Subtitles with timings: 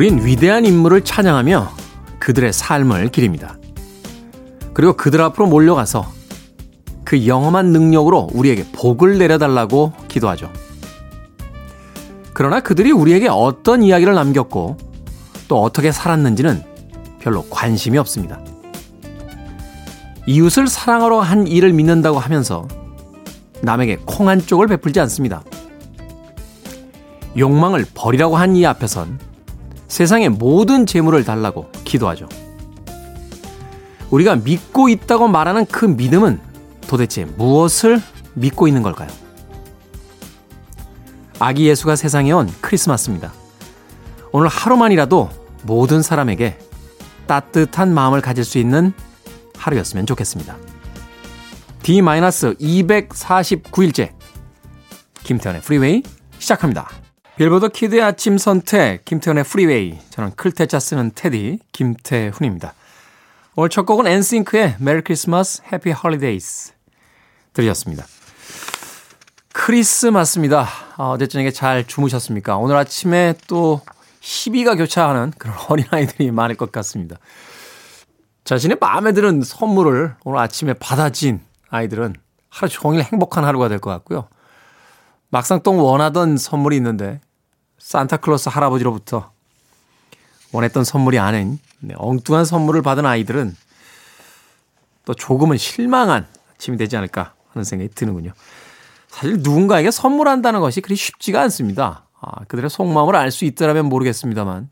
[0.00, 1.72] 우린 위대한 인물을 찬양하며
[2.20, 3.58] 그들의 삶을 기립니다.
[4.72, 6.10] 그리고 그들 앞으로 몰려가서
[7.04, 10.50] 그 영험한 능력으로 우리에게 복을 내려달라고 기도하죠.
[12.32, 14.78] 그러나 그들이 우리에게 어떤 이야기를 남겼고
[15.48, 16.64] 또 어떻게 살았는지는
[17.18, 18.40] 별로 관심이 없습니다.
[20.26, 22.66] 이웃을 사랑하러 한 일을 믿는다고 하면서
[23.60, 25.42] 남에게 콩 한 쪽을 베풀지 않습니다.
[27.36, 29.29] 욕망을 버리라고 한 이 앞에선
[29.90, 32.26] 세상의 모든 재물을 달라고 기도하죠.
[34.10, 36.40] 우리가 믿고 있다고 말하는 그 믿음은
[36.86, 38.00] 도대체 무엇을
[38.34, 39.08] 믿고 있는 걸까요?
[41.40, 43.32] 아기 예수가 세상에 온 크리스마스입니다.
[44.32, 45.28] 오늘 하루만이라도
[45.64, 46.56] 모든 사람에게
[47.26, 48.92] 따뜻한 마음을 가질 수 있는
[49.56, 50.56] 하루였으면 좋겠습니다.
[51.82, 54.12] D-249일째
[55.24, 56.04] 김태훈의 프리웨이
[56.38, 56.88] 시작합니다.
[57.40, 62.74] 빌보드 키드의 아침 선택 김태훈의 프리웨이 저는 클 태 자 쓰는 테디 김태훈입니다.
[63.56, 66.74] 오늘 첫 곡은 엔싱크의 Merry Christmas Happy Holidays
[67.54, 68.04] 들으셨습니다.
[69.54, 70.68] 크리스마스입니다.
[70.98, 72.58] 아, 어제 저녁에 잘 주무셨습니까?
[72.58, 73.80] 오늘 아침에 또
[74.20, 77.16] 희비가 교차하는 그런 어린아이들이 많을 것 같습니다.
[78.44, 81.40] 자신의 마음에 드는 선물을 오늘 아침에 받아 쥔
[81.70, 82.16] 아이들은
[82.50, 84.28] 하루 종일 행복한 하루가 될 것 같고요.
[85.30, 87.22] 막상 또 원하던 선물이 있는데
[87.80, 89.32] 산타클로스 할아버지로부터
[90.52, 93.56] 원했던 선물이 아닌 네, 엉뚱한 선물을 받은 아이들은
[95.04, 98.32] 또 조금은 실망한 아침이 되지 않을까 하는 생각이 드는군요.
[99.08, 102.04] 사실 누군가에게 선물한다는 것이 그리 쉽지가 않습니다.
[102.20, 104.68] 아, 그들의 속마음을 알 수 있더라면 모르겠습니다만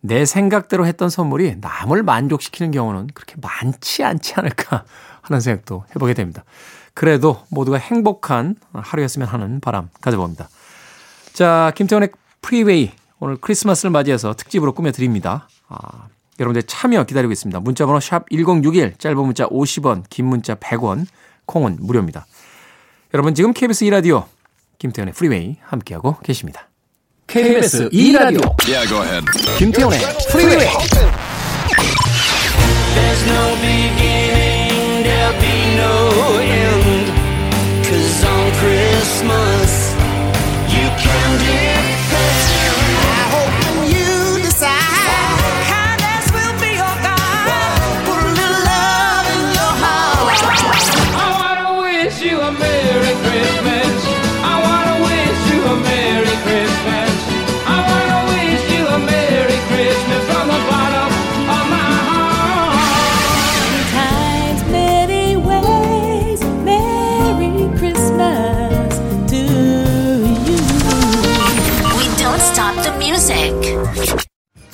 [0.00, 4.84] 내 생각대로 했던 선물이 남을 만족시키는 경우는 그렇게 많지 않지 않을까
[5.20, 6.44] 하는 생각도 해보게 됩니다.
[6.94, 10.48] 그래도 모두가 행복한 하루였으면 하는 바람 가져봅니다.
[11.36, 12.08] 자, 김태훈의
[12.40, 15.50] 프리웨이 오늘 크리스마스를 맞이해서 특집으로 꾸며드립니다.
[15.68, 16.08] 아,
[16.40, 17.60] 여러분들 참여 기다리고 있습니다.
[17.60, 21.04] 문자번호 샵 1061, 짧은 문자 50원, 긴 문자 100원,
[21.44, 22.24] 콩은 무료입니다.
[23.12, 24.24] 여러분 지금 KBS 2라디오
[24.78, 26.68] 김태훈의 프리웨이 함께하고 계십니다.
[27.26, 29.26] KBS 2라디오 yeah, go ahead.
[29.58, 29.98] 김태훈의
[30.30, 30.68] 프리웨이
[32.94, 37.12] There's no beginning, there'll be no end
[37.84, 39.55] Cause on Christmas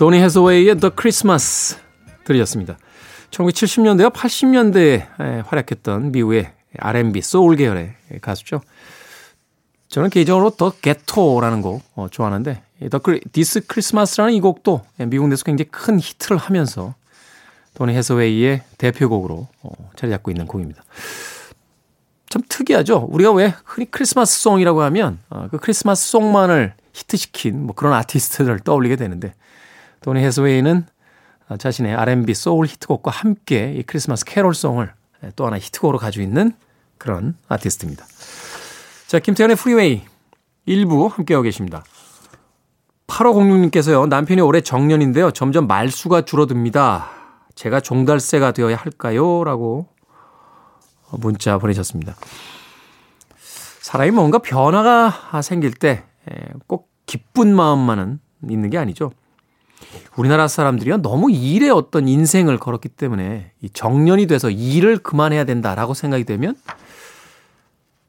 [0.02, 1.76] 도니 해서웨이의 The Christmas
[2.24, 2.76] 들으셨습니다.
[3.30, 8.62] 1970년대와 80년대에 활약했던 미국의 R&B 소울 계열의 가수죠.
[9.86, 15.70] 저는 개인적으로 더 게토라는 곡 어, 좋아하는데 The This Christmas라는 이 곡도 미국 내에서 굉장히
[15.70, 16.96] 큰 히트를 하면서
[17.74, 20.82] 도니 해서웨이의 대표곡으로 어, 자리 잡고 있는 곡입니다.
[22.28, 23.06] 참 특이하죠.
[23.08, 28.96] 우리가 왜 흔히 크리스마스 송이라고 하면 어, 그 크리스마스 송만을 히트시킨 뭐 그런 아티스트들을 떠올리게
[28.96, 29.34] 되는데
[30.02, 30.86] 도니 해스웨이는
[31.58, 34.92] 자신의 R&B 소울 히트곡과 함께 이 크리스마스 캐롤송을
[35.36, 36.52] 또 하나 히트곡으로 가지고 있는
[36.98, 38.04] 그런 아티스트입니다.
[39.06, 40.02] 자, 김태훈의 Freeway
[40.66, 41.84] 1부 함께하고 계십니다.
[43.06, 45.32] 8506님께서요, 남편이 올해 정년인데요.
[45.32, 47.10] 점점 말수가 줄어듭니다.
[47.54, 49.44] 제가 종달새가 되어야 할까요?
[49.44, 49.86] 라고
[51.10, 52.16] 문자 보내셨습니다.
[53.80, 56.04] 사람이 뭔가 변화가 생길 때
[56.66, 59.12] 꼭 기쁜 마음만은 있는 게 아니죠.
[60.16, 66.24] 우리나라 사람들이요 너무 일에 어떤 인생을 걸었기 때문에 이 정년이 돼서 일을 그만해야 된다라고 생각이
[66.24, 66.54] 되면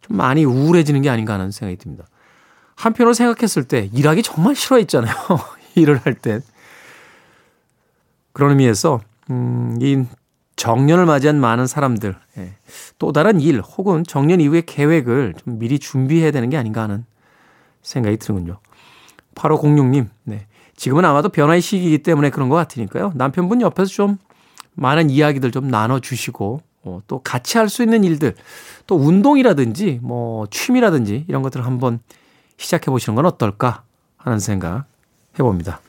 [0.02, 2.06] 좀 많이 우울해지는 게 아닌가 하는 생각이 듭니다.
[2.76, 5.16] 한편으로 생각했을 때 일하기 정말 싫어했잖아요.
[5.76, 6.40] 일을 할 때.
[8.34, 9.00] 그런 의미에서
[9.30, 10.04] 음, 이
[10.56, 12.54] 정년을 맞이한 많은 사람들 예,
[13.00, 17.06] 또 다른 일 혹은 정년 이후의 계획을 좀 미리 준비해야 되는 게 아닌가 하는
[17.82, 18.60] 생각이 드는군요.
[19.36, 20.48] 8506님, 네.
[20.76, 23.12] 지금은 아마도 변화의 시기이기 때문에 그런 것 같으니까요.
[23.16, 24.18] 남편분 옆에서 좀
[24.74, 28.36] 많은 이야기들 좀 나눠주시고 어, 또 같이 할 수 있는 일들
[28.88, 32.00] 또 운동이라든지 뭐 취미라든지 이런 것들을 한번
[32.58, 33.84] 시작해 보시는 건 어떨까
[34.18, 34.86] 하는 생각
[35.40, 35.80] 해봅니다.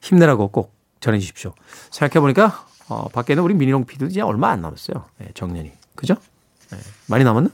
[0.00, 1.54] 힘내라고 꼭 전해 주십시오.
[1.90, 5.04] 생각해 보니까 어, 밖에는 우리 미니롱 피도 이제 얼마 안 남았어요.
[5.18, 5.72] 네, 정년이.
[5.94, 6.14] 그죠?
[6.70, 7.50] 네, 많이 남았나?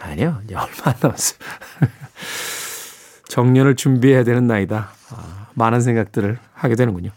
[0.00, 0.40] 아니요.
[0.44, 1.38] 이제 얼마 안 남았어요.
[3.28, 4.90] 정년을 준비해야 되는 나이다.
[5.10, 7.10] 아, 많은 생각들을 하게 되는군요.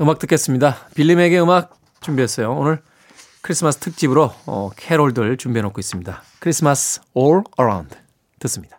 [0.00, 0.76] 음악 듣겠습니다.
[0.94, 2.52] 빌리맥의 음악 준비했어요.
[2.52, 2.82] 오늘
[3.42, 6.22] 크리스마스 특집으로 어, 캐롤들 준비해 놓고 있습니다.
[6.40, 7.96] 크리스마스 All Around
[8.40, 8.78] 듣습니다.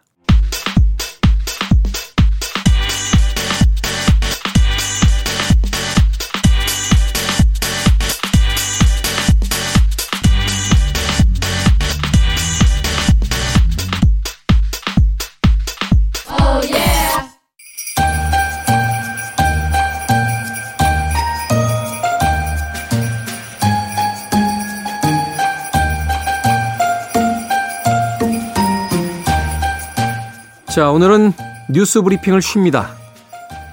[30.75, 31.31] 자, 오늘은
[31.69, 32.95] 뉴스 브리핑을 쉽니다.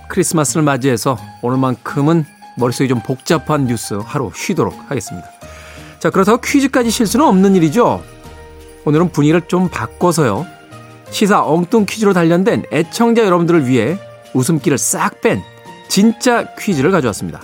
[0.09, 2.25] 크리스마스를 맞이해서 오늘만큼은
[2.57, 5.27] 머릿속이 좀 복잡한 뉴스 하루 쉬도록 하겠습니다.
[5.99, 8.05] 자, 그렇다고 퀴즈까지 쉴 수는 없는 일이죠.
[8.85, 10.47] 오늘은 분위기를 좀 바꿔서요.
[11.11, 13.99] 시사 엉뚱 퀴즈로 단련된 애청자 여러분들을 위해
[14.33, 15.43] 웃음기를 싹 뺀
[15.89, 17.41] 진짜 퀴즈를 가져왔습니다.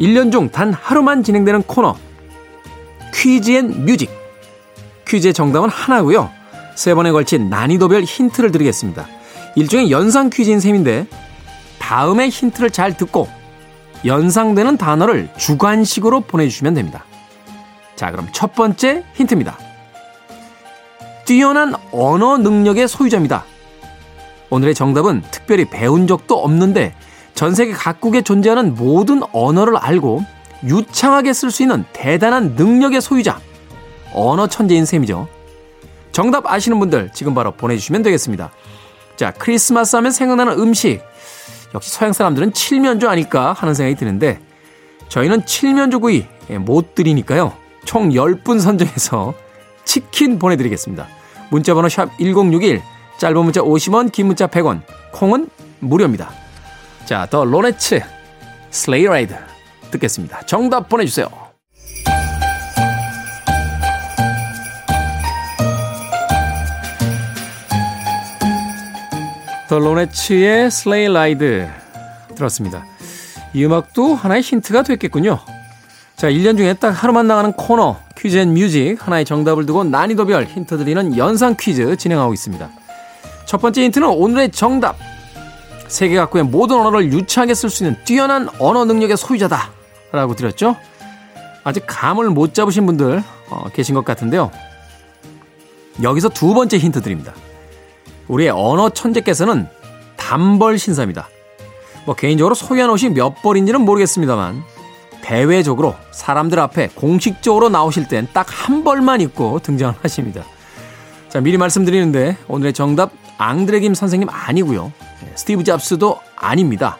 [0.00, 1.94] 1년 중 단 하루만 진행되는 코너
[3.12, 4.10] Quiz and Music
[5.06, 6.30] 퀴즈의 정답은 하나고요.
[6.74, 9.06] 세 번에 걸친 난이도별 힌트를 드리겠습니다.
[9.56, 11.06] 일종의 연상 퀴즈인 셈인데
[11.78, 13.28] 다음에 힌트를 잘 듣고
[14.04, 17.04] 연상되는 단어를 주관식으로 보내주시면 됩니다.
[17.96, 19.58] 자, 그럼 첫 번째 힌트입니다.
[21.24, 23.44] 뛰어난 언어 능력의 소유자입니다.
[24.50, 26.94] 오늘의 정답은 특별히 배운 적도 없는데
[27.34, 30.24] 전 세계 각국에 존재하는 모든 언어를 알고
[30.64, 33.40] 유창하게 쓸 수 있는 대단한 능력의 소유자.
[34.12, 35.28] 언어 천재인 셈이죠.
[36.12, 38.52] 정답 아시는 분들 지금 바로 보내주시면 되겠습니다.
[39.16, 41.00] 자, 크리스마스 하면 생각나는 음식.
[41.74, 44.40] 역시 서양 사람들은 칠면조 아닐까 하는 생각이 드는데
[45.08, 47.54] 저희는 칠면조 구이 예, 못 드리니까요.
[47.84, 49.34] 총 10분 선정해서
[49.84, 51.08] 치킨 보내드리겠습니다.
[51.50, 52.82] 문자번호 샵 1061,
[53.18, 54.82] 짧은 문자 50원, 긴 문자 100원,
[55.12, 55.48] 콩은
[55.80, 56.30] 무료입니다.
[57.04, 58.00] 자, The Ronettes,
[58.70, 59.34] Sleigh Ride
[59.90, 60.42] 듣겠습니다.
[60.46, 61.41] 정답 보내주세요.
[69.72, 71.66] The Ronettes의 Sleigh Ride
[72.34, 72.84] 들었습니다.
[73.54, 75.38] 이 음악도 하나의 힌트가 됐겠군요.
[76.14, 80.76] 자, 1년 중에 딱 하루만 나가는 코너 Quiz and Music 하나의 정답을 두고 난이도별 힌트
[80.76, 82.68] 드리는 연상 퀴즈 진행하고 있습니다.
[83.46, 84.98] 첫 번째 힌트는 오늘의 정답.
[85.88, 89.70] 세계 각국의 모든 언어를 유창하게 쓸 수 있는 뛰어난 언어 능력의 소유자다.
[90.12, 90.76] 라고 드렸죠?
[91.64, 94.50] 아직 감을 못 잡으신 분들 어, 계신 것 같은데요.
[96.02, 97.32] 여기서 두 번째 힌트 드립니다.
[98.28, 99.68] 우리의 언어 천재께서는
[100.16, 101.28] 단벌 신사입니다.
[102.06, 104.62] 뭐 개인적으로 소유한 옷이 몇 벌인지는 모르겠습니다만
[105.22, 110.42] 대외적으로 사람들 앞에 공식적으로 나오실 땐 딱 한 벌만 입고 등장을 하십니다.
[111.28, 114.92] 자, 미리 말씀드리는데 오늘의 정답 앙드레 김 선생님 아니고요.
[115.24, 116.98] 예, 스티브 잡스도 아닙니다.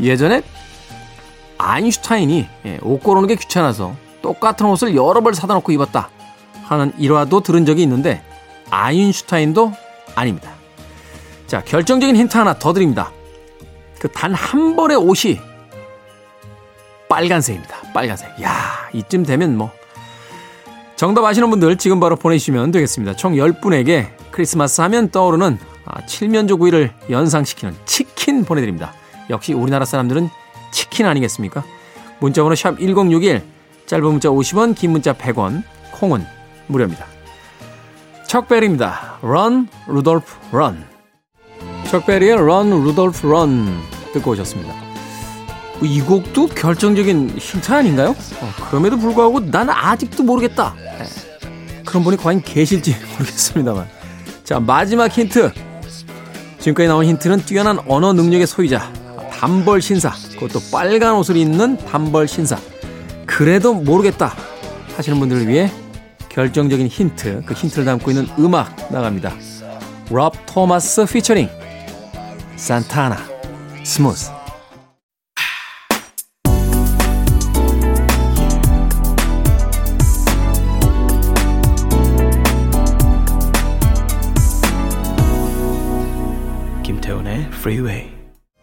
[0.00, 0.42] 예전에
[1.58, 6.10] 아인슈타인이 예, 옷 고르는 게 귀찮아서 똑같은 옷을 여러 벌 사다 놓고 입었다
[6.64, 8.22] 하는 일화도 들은 적이 있는데
[8.70, 9.72] 아인슈타인도
[10.14, 10.50] 아닙니다.
[11.46, 13.10] 자, 결정적인 힌트 하나 더 드립니다.
[14.00, 15.40] 그 단 한 벌의 옷이
[17.08, 17.92] 빨간색입니다.
[17.94, 18.28] 빨간색.
[18.42, 19.70] 야, 이쯤 되면 뭐
[20.96, 23.16] 정답 아시는 분들 지금 바로 보내주시면 되겠습니다.
[23.16, 28.92] 총 10분에게 크리스마스 하면 떠오르는 아, 칠면조 구이를 연상시키는 치킨 보내드립니다.
[29.30, 30.28] 역시 우리나라 사람들은
[30.70, 31.64] 치킨 아니겠습니까?
[32.18, 33.42] 문자번호 샵 1061,
[33.86, 36.26] 짧은 문자 50원, 긴 문자 100원, 콩은
[36.66, 37.06] 무료입니다.
[38.28, 39.18] 척베리입니다.
[39.22, 40.84] Run, Rudolph, Run.
[41.90, 43.80] 척베리의 Run, Rudolph, Run
[44.12, 44.74] 듣고 오셨습니다.
[45.82, 48.10] 이 곡도 결정적인 힌트 아닌가요?
[48.10, 50.74] 어, 그럼에도 불구하고 나는 아직도 모르겠다.
[50.76, 51.04] 네.
[51.86, 53.88] 그런 분이 과연 계실지 모르겠습니다만.
[54.44, 55.50] 자, 마지막 힌트.
[56.58, 58.92] 지금까지 나온 힌트는 뛰어난 언어 능력의 소유자.
[59.32, 60.12] 단벌 신사.
[60.38, 62.58] 그것도 빨간 옷을 입는 단벌 신사.
[63.24, 64.34] 그래도 모르겠다.
[64.96, 65.72] 하시는 분들을 위해
[66.38, 69.34] 결정적인 힌트, 그 힌트를 담고 있는 음악 나갑니다.
[70.08, 71.48] 롭 토마스 피처링
[72.54, 73.16] 산타나
[73.82, 74.30] Smooth
[86.84, 88.12] 김태훈의 Freeway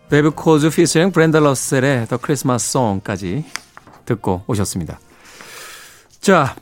[0.10, 3.44] 데이브 코즈 피처링 브랜드 러셀의 The Christmas Song까지
[4.06, 4.98] 듣고 오셨습니다.
[6.22, 6.56] 자,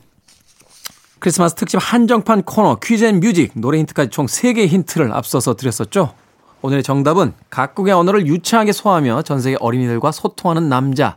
[1.24, 6.14] 크리스마스 특집 한정판 코너 Quiz and Music 노래 힌트까지 총 3개의 힌트를 앞서서 드렸었죠.
[6.60, 11.16] 오늘의 정답은 각국의 언어를 유창하게 소화하며 전 세계 어린이들과 소통하는 남자.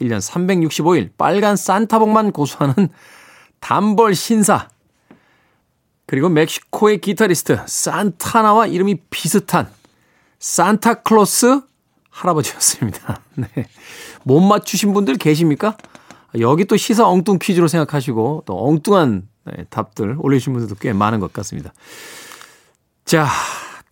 [0.00, 2.88] 1년 365일 빨간 산타복만 고수하는
[3.60, 4.68] 단벌 신사.
[6.08, 9.68] 그리고 멕시코의 기타리스트 산타나와 이름이 비슷한
[10.40, 11.60] 산타클로스
[12.10, 13.20] 할아버지였습니다.
[13.36, 13.46] 네.
[14.24, 15.76] 못 맞추신 분들 계십니까?
[16.38, 21.32] 여기 또 시사 엉뚱 퀴즈로 생각하시고 또 엉뚱한 네, 답들 올리신 분들도 꽤 많은 것
[21.32, 21.72] 같습니다.
[23.04, 23.26] 자,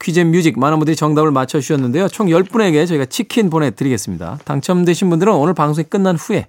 [0.01, 2.09] Quiz Music 많은 분들이 정답을 맞춰주셨는데요.
[2.09, 4.39] 총 10분에게 저희가 치킨 보내드리겠습니다.
[4.45, 6.47] 당첨되신 분들은 오늘 방송이 끝난 후에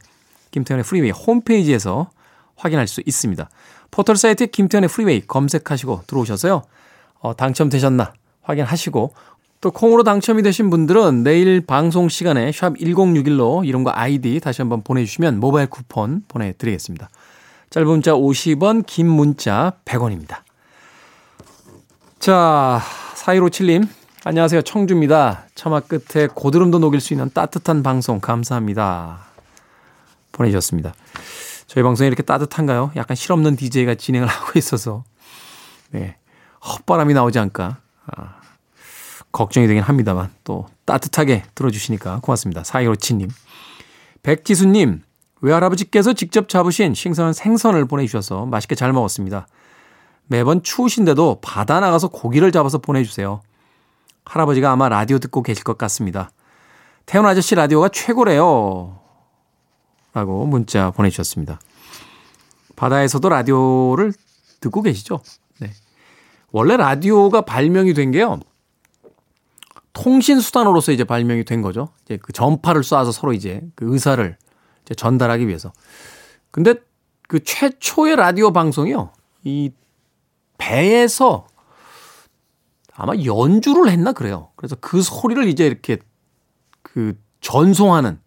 [0.51, 2.09] 김태훈의 Freeway 홈페이지에서
[2.55, 3.49] 확인할 수 있습니다.
[3.91, 6.61] 포털 사이트 김태훈의 Freeway 검색하시고 들어오셔서요.
[7.21, 9.13] 어, 당첨되셨나 확인하시고
[9.61, 15.39] 또 콩으로 당첨이 되신 분들은 내일 방송 시간에 샵 1061로 이름과 아이디 다시 한번 보내주시면
[15.39, 17.09] 모바일 쿠폰 보내드리겠습니다.
[17.69, 20.37] 짧은 문자 50원, 긴 문자 100원입니다.
[22.19, 22.81] 자,
[23.15, 23.87] 4157님.
[24.23, 24.61] 안녕하세요.
[24.61, 25.45] 청주입니다.
[25.55, 29.25] 처마 끝에 고드름도 녹일 수 있는 따뜻한 방송 감사합니다.
[30.31, 30.93] 보내주셨습니다.
[31.67, 32.91] 저희 방송이 이렇게 따뜻한가요?
[32.95, 35.03] 약간 실없는 DJ가 진행을 하고 있어서,
[35.91, 36.15] 네.
[36.65, 37.77] 헛바람이 나오지 않을까.
[38.07, 38.38] 아,
[39.31, 42.63] 걱정이 되긴 합니다만, 또 따뜻하게 들어주시니까 고맙습니다.
[42.63, 43.29] 4157님.
[44.23, 45.01] 백지수님,
[45.41, 49.47] 외할아버지께서 직접 잡으신 싱선한 생선을 보내주셔서 맛있게 잘 먹었습니다.
[50.27, 53.41] 매번 추우신데도 바다 나가서 고기를 잡아서 보내주세요.
[54.25, 56.29] 할아버지가 아마 라디오 듣고 계실 것 같습니다.
[57.05, 58.99] 태훈 아저씨 라디오가 최고래요.
[60.13, 61.59] 라고 문자 보내주셨습니다.
[62.75, 64.13] 바다에서도 라디오를
[64.59, 65.21] 듣고 계시죠?
[65.59, 65.71] 네.
[66.51, 68.39] 원래 라디오가 발명이 된 게요.
[69.93, 71.89] 통신 수단으로서 이제 발명이 된 거죠.
[72.05, 74.37] 이제 그 전파를 쏴서 서로 이제 그 의사를
[74.83, 75.71] 이제 전달하기 위해서.
[76.51, 76.75] 근데
[77.27, 79.11] 그 최초의 라디오 방송이요.
[79.43, 79.71] 이
[80.57, 81.47] 배에서
[82.95, 84.49] 아마 연주를 했나 그래요.
[84.55, 85.97] 그래서 그 소리를 이제 이렇게
[86.81, 88.19] 그 전송하는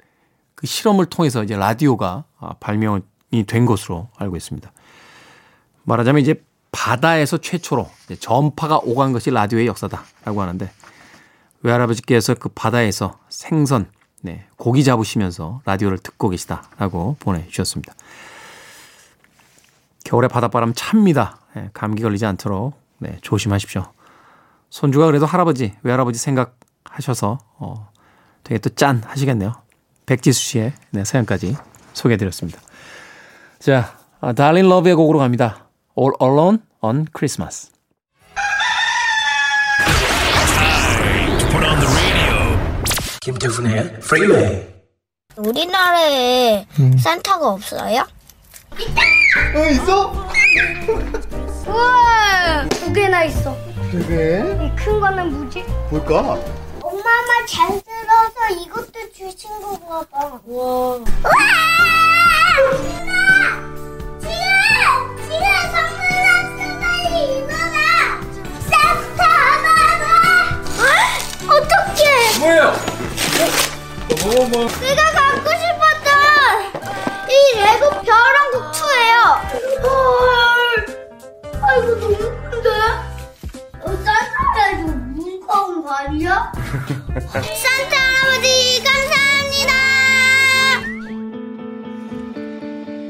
[0.55, 3.03] 그 실험을 통해서 이제 라디오가 아, 발명이
[3.47, 4.73] 된 것으로 알고 있습니다.
[5.85, 7.89] 말하자면 이제 바다에서 최초로
[8.19, 10.71] 전파가 오간 것이 라디오의 역사다라고 하는데
[11.63, 13.91] 외할아버지께서 그 바다에서 생선,
[14.23, 17.95] 네, 고기 잡으시면서 라디오를 듣고 계시다라고 보내주셨습니다.
[20.05, 21.39] 겨울에 바닷바람 찹니다.
[21.55, 23.85] 네, 감기 걸리지 않도록 네, 조심하십시오.
[24.71, 27.91] 손주가 그래도 할아버지, 외할아버지 생각하셔서 어,
[28.45, 29.55] 되게 또 짠 하시겠네요.
[30.07, 31.57] 백지수 씨의 네, 사연까지
[31.93, 32.61] 소개해드렸습니다.
[33.59, 35.69] 자, 아, 달린 러브의 곡으로 갑니다.
[35.99, 37.72] All Alone on Christmas.
[43.23, 44.67] 김태훈의 Freeway
[45.37, 46.99] 우리나라에 음.
[46.99, 48.05] 산타가 없어요?
[49.55, 50.13] 어 있어?
[51.69, 52.69] 우와!
[52.69, 53.57] 두 개나 있어.
[53.93, 55.65] 되게 이큰 거는 뭐지?
[55.89, 56.19] 볼까?
[56.83, 60.41] 엄마만 잘 들어서 이것도 주신 거 봐봐.
[60.45, 60.97] 우와.
[60.97, 61.05] 우와!
[64.21, 65.95] 지금 지금 선물
[66.27, 68.21] 왔어 빨리 일어나
[68.69, 69.69] 산타 하나
[71.49, 72.39] 어떡해?
[72.41, 72.75] 뭐예요?
[74.25, 76.09] 어머 내가 갖고 싶었던
[77.29, 79.15] 이 레고 벼랑국 2예요.
[79.83, 80.87] 헐,
[81.63, 82.17] 아이고 너무
[82.51, 82.69] 큰데?
[83.81, 86.53] 어, 산타가 이거 무거운 거 아니야?
[86.55, 89.73] 산타 할아버지 감사합니다.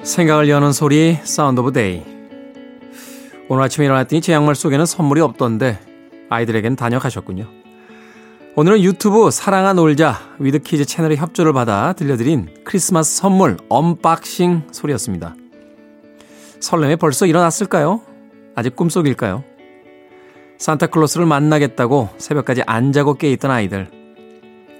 [0.04, 2.02] 생각을 여는 소리 Sound of Day.
[3.48, 5.78] 오늘 아침에 일어났더니 제 양말 속에는 선물이 없던데
[6.30, 7.61] 아이들에겐 다녀가셨군요.
[8.54, 15.34] 오늘은 유튜브 사랑아 놀자 with Kids 채널의 협조를 받아 들려드린 크리스마스 선물 unboxing 소리였습니다.
[16.60, 18.02] 설렘에 벌써 일어났을까요?
[18.54, 19.42] 아직 꿈속일까요?
[20.58, 23.90] 산타클로스를 만나겠다고 새벽까지 안 자고 깨있던 아이들.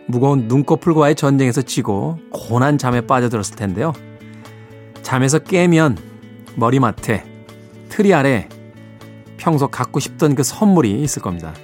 [0.07, 3.95] 무거운 눈꺼풀과의 전쟁에서 지고 곤한 잠에 빠져들었을 텐데요.
[5.01, 5.97] 잠에서 깨면
[6.57, 7.25] 머리맡에
[7.89, 8.51] 트리 아래
[9.39, 11.55] 평소 갖고 싶던 그 선물이 있을 겁니다.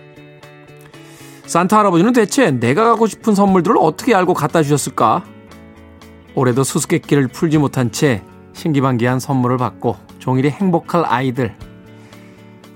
[1.48, 5.24] 산타 할아버지는 대체 내가 갖고 싶은 선물들을 어떻게 알고 갖다 주셨을까?
[6.34, 11.56] 올해도 수수께끼를 풀지 못한 채 신기방기한 선물을 받고 종일이 행복할 아이들.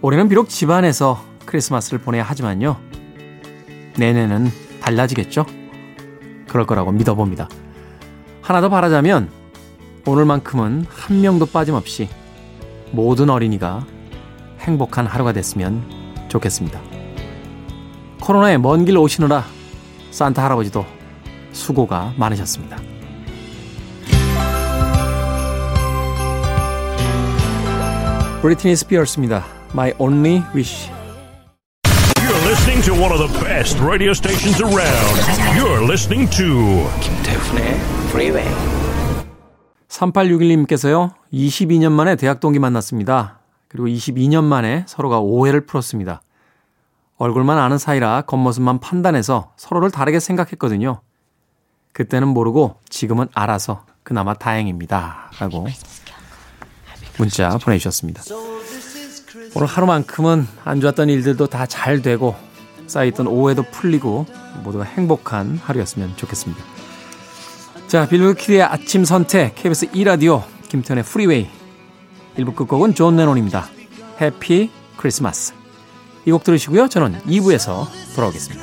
[0.00, 2.78] 올해는 비록 집안에서 크리스마스를 보내야 하지만요.
[3.98, 4.50] 내년은
[4.80, 5.44] 달라지겠죠?
[6.48, 7.50] 그럴 거라고 믿어봅니다.
[8.40, 9.28] 하나 더 바라자면
[10.06, 12.08] 오늘만큼은 한 명도 빠짐없이
[12.90, 13.84] 모든 어린이가
[14.60, 15.82] 행복한 하루가 됐으면
[16.28, 16.91] 좋겠습니다.
[18.22, 19.44] 코로나에 먼 길 오시느라
[20.12, 20.86] 산타 할아버지도
[21.52, 22.76] 수고가 많으셨습니다.
[28.40, 29.44] 브리트니 스피어스입니다.
[29.72, 30.90] My Only Wish.
[32.16, 35.18] You're listening to one of the best radio stations around.
[35.58, 37.80] You're listening to 김태훈의
[38.12, 38.46] 프리웨이
[39.88, 43.40] 3861님께서요, 22년 만에 대학 동기 만났습니다.
[43.68, 46.22] 그리고 22년 만에 서로가 오해를 풀었습니다.
[47.22, 51.02] 얼굴만 아는 사이라 겉모습만 판단해서 서로를 다르게 생각했거든요.
[51.92, 55.30] 그때는 모르고 지금은 알아서 그나마 다행입니다.
[55.38, 55.68] 라고
[57.18, 58.22] 문자 보내주셨습니다.
[59.54, 62.34] 오늘 하루만큼은 안 좋았던 일들도 다 잘 되고
[62.88, 64.26] 쌓여있던 오해도 풀리고
[64.64, 66.60] 모두가 행복한 하루였으면 좋겠습니다.
[67.86, 71.48] 자, Billboard Kid의 아침 선택 KBS 2라디오 김태훈의 Freeway
[72.36, 73.68] 1부 끝곡은 존 레논입니다.
[74.20, 75.61] Happy Christmas
[76.24, 76.88] 이 곡 들으시고요.
[76.88, 78.62] 저는 2부에서 돌아오겠습니다.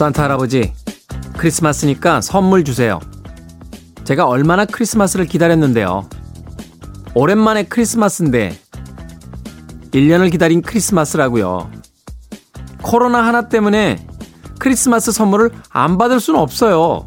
[0.00, 0.72] 산타 할아버지,
[1.36, 3.00] 크리스마스니까 선물 주세요.
[4.04, 6.08] 제가 얼마나 크리스마스를 기다렸는데요.
[7.12, 8.58] 오랜만에 크리스마스인데,
[9.90, 11.70] 1년을 기다린 크리스마스라고요.
[12.80, 14.06] 코로나 하나 때문에
[14.58, 17.04] 크리스마스 선물을 안 받을 수는 없어요.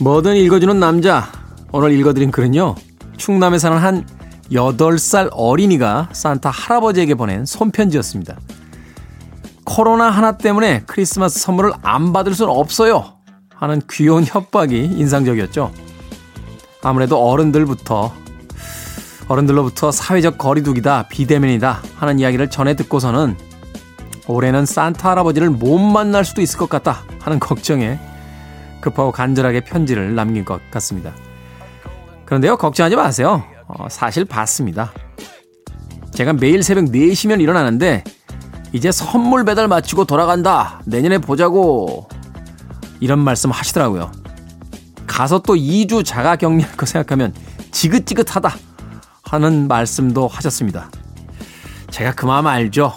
[0.00, 1.43] 뭐든 읽어주는 남자.
[1.76, 2.76] 오늘 읽어드린 글은요.
[3.16, 4.06] 충남에 사는 한
[4.52, 8.38] 8살 어린이가 산타 할아버지에게 보낸 손편지였습니다.
[9.64, 13.14] 코로나 하나 때문에 크리스마스 선물을 안 받을 수는 없어요.
[13.56, 15.72] 하는 귀여운 협박이 인상적이었죠.
[16.84, 18.12] 아무래도 어른들부터
[19.26, 23.36] 어른들로부터 사회적 거리두기다 비대면이다 하는 이야기를 전해 듣고서는
[24.28, 27.98] 올해는 산타 할아버지를 못 만날 수도 있을 것 같다 하는 걱정에
[28.80, 31.12] 급하고 간절하게 편지를 남긴 것 같습니다.
[32.26, 33.44] 그런데요 걱정하지 마세요.
[33.66, 34.92] 어, 사실 봤습니다.
[36.12, 38.04] 제가 매일 새벽 4시면 일어나는데
[38.72, 40.80] 이제 선물 배달 마치고 돌아간다.
[40.86, 42.08] 내년에 보자고.
[43.00, 44.10] 이런 말씀 하시더라고요.
[45.06, 47.34] 가서 또 2주 자가 격리할 거 생각하면
[47.70, 48.56] 지긋지긋하다
[49.24, 50.90] 하는 말씀도 하셨습니다.
[51.90, 52.94] 제가 그 마음 알죠.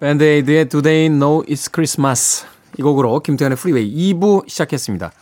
[0.00, 2.44] 밴드에이드의 Do They Know It's Christmas
[2.78, 5.12] 이 곡으로 김태훈의 Freeway 2부 시작했습니다.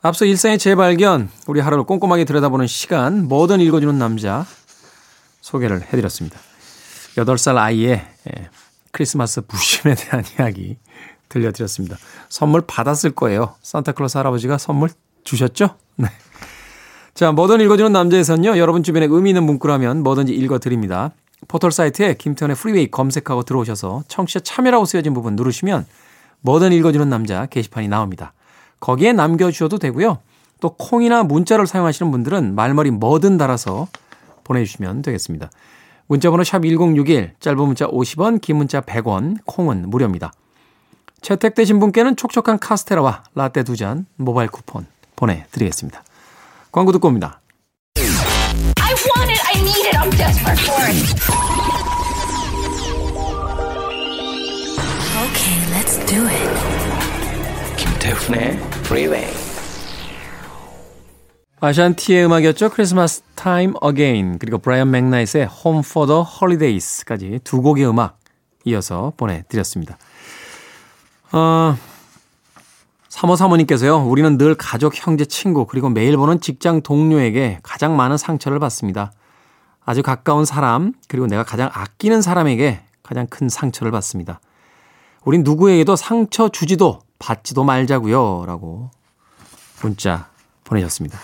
[0.00, 4.46] 앞서 일상의 재발견, 우리 하루를 꼼꼼하게 들여다보는 시간, 뭐든 읽어주는 남자
[5.40, 6.38] 소개를 해드렸습니다.
[7.16, 8.48] 8살 아이의 예,
[8.92, 10.76] 크리스마스 부심에 대한 이야기
[11.28, 11.96] 들려드렸습니다.
[12.28, 13.56] 선물 받았을 거예요.
[13.62, 14.90] 산타클로스 할아버지가 선물
[15.24, 15.74] 주셨죠?
[15.96, 16.06] 네.
[17.14, 21.10] 자, 뭐든 읽어주는 남자에서는요, 여러분 주변에 의미 있는 문구라면 뭐든지 읽어드립니다.
[21.48, 25.86] 포털 사이트에 김태훈의 Freeway 검색하고 들어오셔서 청취자 참여라고 쓰여진 부분 누르시면
[26.42, 28.32] 뭐든 읽어주는 남자 게시판이 나옵니다.
[28.80, 30.18] 거기에 남겨주셔도 되고요.
[30.60, 33.88] 또 콩이나 문자를 사용하시는 분들은 말머리 뭐든 달아서
[34.44, 35.50] 보내주시면 되겠습니다.
[36.06, 40.32] 문자번호 샵 1061, 짧은 문자 50원, 긴 문자 100원, 콩은 무료입니다.
[41.20, 44.86] 채택되신 분께는 촉촉한 카스테라와 라떼 두 잔 모바일 쿠폰
[45.16, 46.02] 보내드리겠습니다.
[46.72, 47.40] 광고 듣고 옵니다.
[55.28, 56.97] Okay,
[58.08, 59.34] 김태훈의 Freeway.
[61.60, 62.70] 아샨티의 음악이었죠.
[62.70, 68.18] Christmas Time Again 그리고 브라이언 맥나이트의 Home for the Holidays까지 두 곡의 음악
[68.64, 69.98] 이어서 보내드렸습니다.
[71.32, 71.76] 어,
[73.08, 74.06] 사모 사모님께서요.
[74.06, 79.12] 우리는 늘 가족, 형제, 친구 그리고 매일 보는 직장 동료에게 가장 많은 상처를 받습니다.
[79.84, 84.40] 아주 가까운 사람 그리고 내가 가장 아끼는 사람에게 가장 큰 상처를 받습니다.
[85.24, 88.44] 우린 누구에게도 상처 주지도 받지도 말자고요.
[88.46, 88.90] 라고
[89.82, 90.28] 문자
[90.64, 91.18] 보내셨습니다.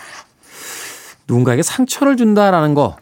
[1.27, 2.97] 누군가에게 상처를 준다라는 거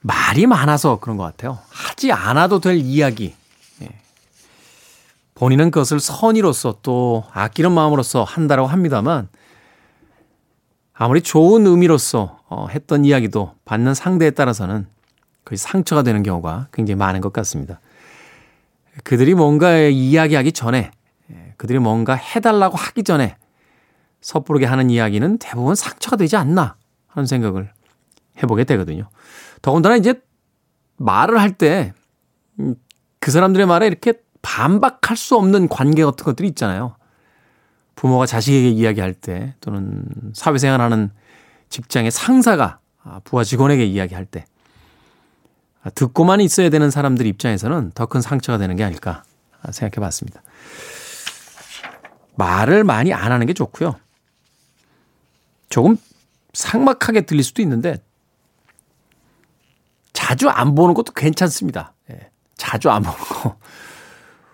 [0.00, 1.58] 말이 많아서 그런 것 같아요.
[1.70, 3.34] 하지 않아도 될 이야기.
[3.82, 3.88] 예.
[5.34, 9.28] 본인은 그것을 선의로서 또 아끼는 마음으로서 한다라고 합니다만
[10.92, 14.86] 아무리 좋은 의미로서 어, 했던 이야기도 받는 상대에 따라서는
[15.44, 17.80] 거의 상처가 되는 경우가 굉장히 많은 것 같습니다.
[19.04, 20.90] 그들이 뭔가 이야기하기 전에
[21.30, 23.36] 예, 그들이 뭔가 해달라고 하기 전에
[24.20, 26.76] 섣부르게 하는 이야기는 대부분 상처가 되지 않나
[27.06, 27.72] 하는 생각을
[28.42, 29.08] 해보게 되거든요.
[29.60, 30.20] 더군다나 이제
[30.96, 31.92] 말을 할때
[32.60, 32.74] 음,
[33.20, 36.96] 그 사람들의 말에 이렇게 반박할 수 없는 관계 같은 것들이 있잖아요.
[37.94, 41.10] 부모가 자식에게 이야기할 때 또는 사회생활하는
[41.68, 44.51] 직장의 상사가 아, 부하 직원에게 이야기할 때 아,
[45.90, 49.24] 듣고만 있어야 되는 사람들 입장에서는 더 큰 상처가 되는 게 아닐까
[49.70, 50.42] 생각해 봤습니다.
[52.36, 53.96] 말을 많이 안 하는 게 좋고요.
[55.68, 55.96] 조금
[56.52, 57.96] 상막하게 들릴 수도 있는데
[60.12, 61.94] 자주 안 보는 것도 괜찮습니다.
[62.10, 63.56] 예, 자주 안 보는 거.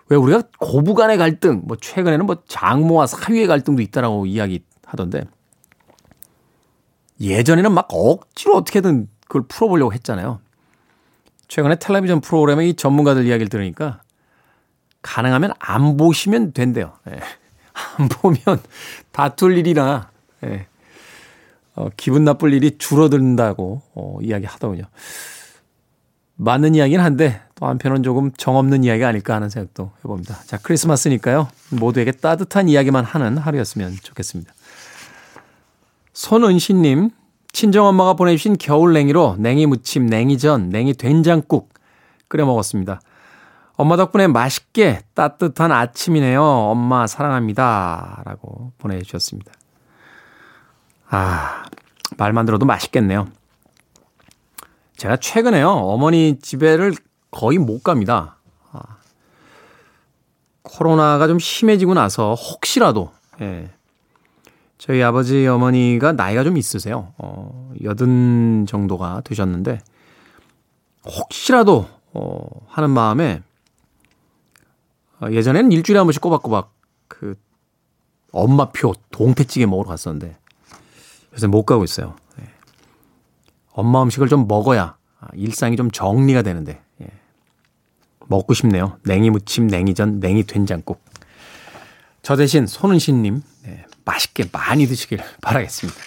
[0.07, 5.23] 왜 우리가 고부 간의 갈등, 뭐 최근에는 뭐 장모와 사위의 갈등도 있다라고 이야기 하던데
[7.21, 10.39] 예전에는 막 억지로 어떻게든 그걸 풀어보려고 했잖아요.
[11.49, 14.01] 최근에 텔레비전 프로그램의 이 전문가들 이야기를 들으니까
[15.01, 16.93] 가능하면 안 보시면 된대요.
[17.09, 17.19] 예.
[17.97, 18.39] 안 보면
[19.11, 20.11] 다툴 일이나
[20.45, 20.67] 예.
[21.75, 24.83] 어, 기분 나쁠 일이 줄어든다고 어, 이야기 하더군요.
[26.35, 30.39] 맞는 이야기는 한데 또 한편은 조금 정없는 이야기가 아닐까 하는 생각도 해봅니다.
[30.45, 31.49] 자, 크리스마스니까요.
[31.71, 34.53] 모두에게 따뜻한 이야기만 하는 하루였으면 좋겠습니다.
[36.13, 37.11] 손은신님,
[37.51, 41.73] 친정엄마가 보내주신 겨울 냉이로 냉이 무침, 냉이전, 냉이 된장국
[42.27, 43.01] 끓여 먹었습니다.
[43.73, 46.43] 엄마 덕분에 맛있게 따뜻한 아침이네요.
[46.43, 48.23] 엄마 사랑합니다.
[48.25, 49.51] 라고 보내주셨습니다.
[51.09, 51.63] 아,
[52.17, 53.27] 말만 들어도 맛있겠네요.
[54.97, 56.93] 제가 최근에요, 어머니 집에를
[57.31, 58.37] 거의 못 갑니다.
[58.71, 58.81] 아,
[60.61, 63.69] 코로나가 좀 심해지고 나서 혹시라도, 예,
[64.79, 67.13] 저희 아버지 어머니가 나이가 좀 있으세요.
[67.17, 69.79] 어, 여든 정도가 되셨는데,
[71.05, 73.43] 혹시라도, 어, 하는 마음에,
[75.21, 76.73] 어, 예전에는 일주일에 한 번씩 꼬박꼬박
[77.09, 77.37] 그
[78.31, 80.37] 엄마표 동태찌개 먹으러 갔었는데,
[81.33, 82.15] 요새 못 가고 있어요.
[82.39, 82.47] 예.
[83.73, 84.97] 엄마 음식을 좀 먹어야
[85.33, 87.07] 일상이 좀 정리가 되는데, 예.
[88.27, 88.97] 먹고 싶네요.
[89.03, 91.03] 냉이 무침, 냉이전, 냉이 된장국.
[92.21, 95.99] 저 대신 손은신님, 네, 맛있게 많이 드시길 바라겠습니다.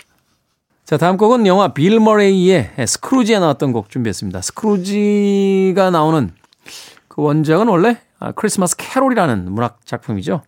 [0.84, 4.42] 자, 다음 곡은 영화 빌 머레이의 스크루지에 나왔던 곡 준비했습니다.
[4.42, 6.32] 스크루지가 나오는
[7.08, 10.42] 그 원작은 원래 아, 크리스마스 캐롤이라는 문학 작품이죠.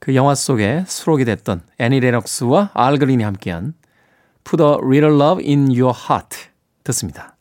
[0.00, 3.74] 그 영화 속에 수록이 됐던 애니 레녹스와 알 그린이 함께한
[4.44, 6.38] Put a Little Love in Your Heart
[6.84, 7.36] 듣습니다.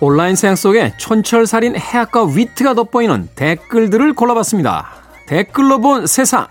[0.00, 4.86] 온라인 세상 속에 촌철살인 해학과 위트가 돋보이는 댓글들을 골라봤습니다.
[5.26, 6.46] 댓글로 본 세상.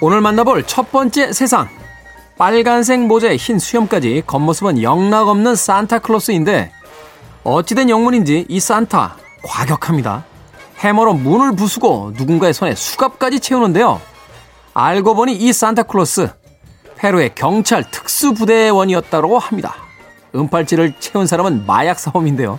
[0.00, 1.68] 오늘 만나볼 첫 번째 세상.
[2.38, 6.70] 빨간색 모자에 흰 수염까지 겉모습은 영락 없는 산타클로스인데
[7.44, 10.24] 어찌된 영문인지 이 산타 과격합니다.
[10.78, 14.00] 해머로 문을 부수고 누군가의 손에 수갑까지 채우는데요.
[14.74, 16.28] 알고 보니 이 산타클로스
[16.96, 19.74] 페루의 경찰 특수부대원이었다고 합니다.
[20.34, 22.58] 은팔찌를 채운 사람은 마약 사범인데요.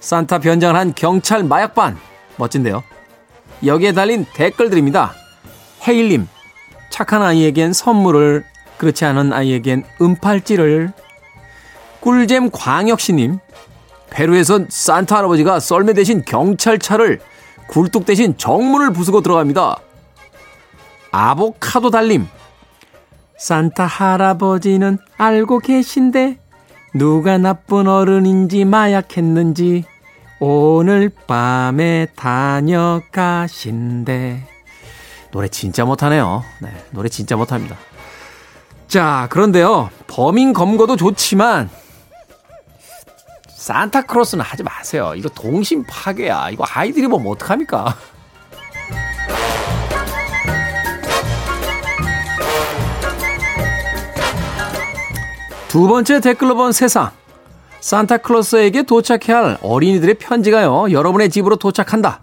[0.00, 1.98] 산타 변장을 한 경찰 마약반
[2.36, 2.82] 멋진데요.
[3.64, 5.14] 여기에 달린 댓글들입니다.
[5.86, 6.28] 헤일님
[6.90, 8.44] 착한 아이에겐 선물을
[8.78, 10.92] 그렇지 않은 아이에겐 은팔찌를
[12.00, 13.38] 꿀잼 광역시님
[14.10, 17.20] 페루에선 산타 할아버지가 썰매 대신 경찰차를
[17.70, 19.76] 굴뚝 대신 정문을 부수고 들어갑니다.
[21.12, 22.26] 아보카도 달림.
[23.38, 26.38] 산타 할아버지는 알고 계신데
[26.94, 29.84] 누가 나쁜 어른인지 마약했는지
[30.40, 33.46] 오늘 밤에 다녀가신대.
[35.30, 36.42] 노래 진짜 못하네요.
[36.60, 37.76] 네, 노래 진짜 못합니다.
[38.88, 39.90] 자, 그런데요.
[40.08, 41.70] 범인 검거도 좋지만
[43.60, 45.12] 산타크로스는 하지 마세요.
[45.14, 46.48] 이거 동심 파괴야.
[46.48, 47.94] 이거 아이들이 보면 어떡합니까?
[55.68, 57.10] 두 번째 댓글로 본 세상.
[57.80, 62.20] 산타클로스에게 도착해야 할 어린이들의 편지가요, 여러분의 집으로 도착한다.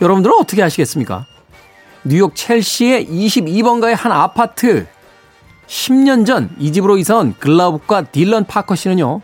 [0.00, 1.26] 여러분들은 어떻게 아시겠습니까?
[2.04, 4.86] 뉴욕 첼시의 22번가의 한 아파트.
[5.66, 9.20] 10년 전 이 집으로 이사 온 글라ub과 딜런 파커 씨는요,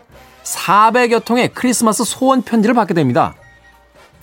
[0.51, 3.33] 400여 통의 크리스마스 소원 편지를 받게 됩니다.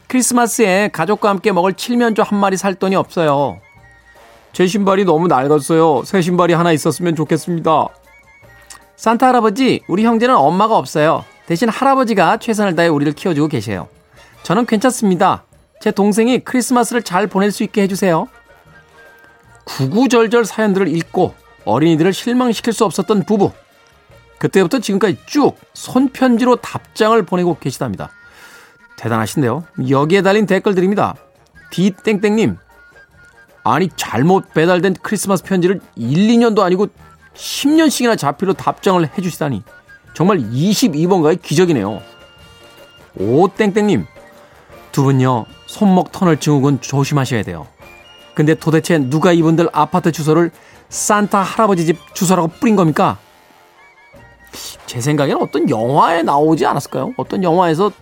[0.09, 3.61] 크리스마스에 가족과 함께 먹을 칠면조 한 마리 살 돈이 없어요.
[4.53, 6.05] 제 신발이 너무 낡았어요.
[6.05, 7.89] 새 신발이 하나 있었으면 좋겠습니다.
[8.97, 11.25] 산타 할아버지, 우리 형제는 엄마가 없어요.
[11.47, 13.89] 대신 할아버지가 최선을 다해 우리를 키워주고 계세요.
[14.43, 15.45] 저는 괜찮습니다.
[15.81, 18.29] 제 동생이 크리스마스를 잘 보낼 수 있게 해주세요.
[19.65, 23.53] 구구절절 사연들을 읽고 어린이들을 실망시킬 수 없었던 부부.
[24.39, 28.11] 그때부터 지금까지 쭉 손편지로 답장을 보내고 계시답니다.
[28.97, 29.65] 대단하신데요.
[29.89, 31.15] 여기에 달린 댓글들입니다.
[31.71, 32.57] 디땡땡님.
[33.65, 36.89] 아니 잘못 배달된 크리스마스 편지를 1, 2년도 아니고
[37.35, 39.63] 10년씩이나 자필로 답장을 해주시다니
[40.15, 42.01] 정말 22번가의 기적이네요.
[43.19, 44.07] 오땡땡님,
[44.91, 47.67] 두 분요, 손목 터널 증후군 조심하셔야 돼요.
[48.35, 50.51] 근데 도대체 누가 이분들 아파트 주소를
[50.89, 53.19] 산타 할아버지 집 주소라고 뿌린 겁니까?
[54.89, 57.13] 제 생각에는 어떤 영화에 나오지 않았을까요?
[57.19, 57.93] 어떤 영화에서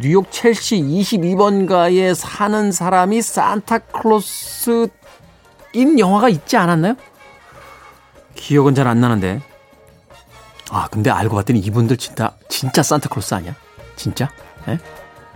[0.00, 4.90] 뉴욕 첼시 22번가에 사는 사람이 산타클로스인
[5.98, 6.96] 영화가 있지 않았나요?
[8.34, 9.40] 기억은 잘 안 나는데.
[10.70, 13.54] 아, 근데 알고 봤더니 이분들 진짜, 진짜 산타클로스 아니야?
[13.94, 14.28] 진짜?
[14.66, 14.80] 예?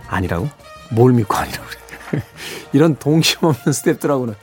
[0.07, 0.49] 아니라고?
[0.91, 1.65] 뭘 믿고 아니라고
[2.09, 2.21] 그래.
[2.73, 4.35] 이런 동심 없는 스탭들하고는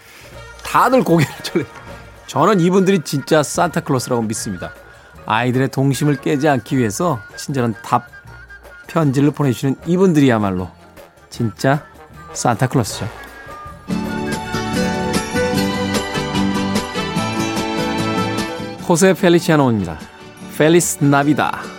[0.65, 1.65] 다들 고개를 절래.
[2.27, 4.73] 저는 이분들이 진짜 산타클로스라고 믿습니다.
[5.27, 8.07] 아이들의 동심을 깨지 않기 위해서 친절한 답
[8.87, 10.71] 편지를 보내주시는 이분들이야말로
[11.29, 11.85] 진짜
[12.33, 13.09] 산타클로스죠.
[18.89, 19.99] 호세 펠리치아노입니다.
[20.57, 21.76] 펠리스 나비다.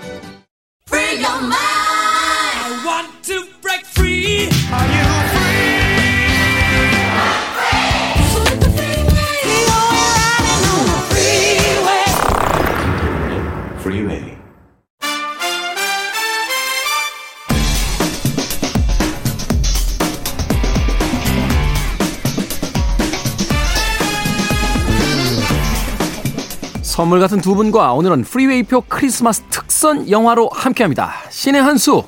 [26.97, 31.13] 선물 같은 두 분과 오늘은 Freeway표 크리스마스 특선 영화로 함께합니다.
[31.29, 32.03] 신의 한 수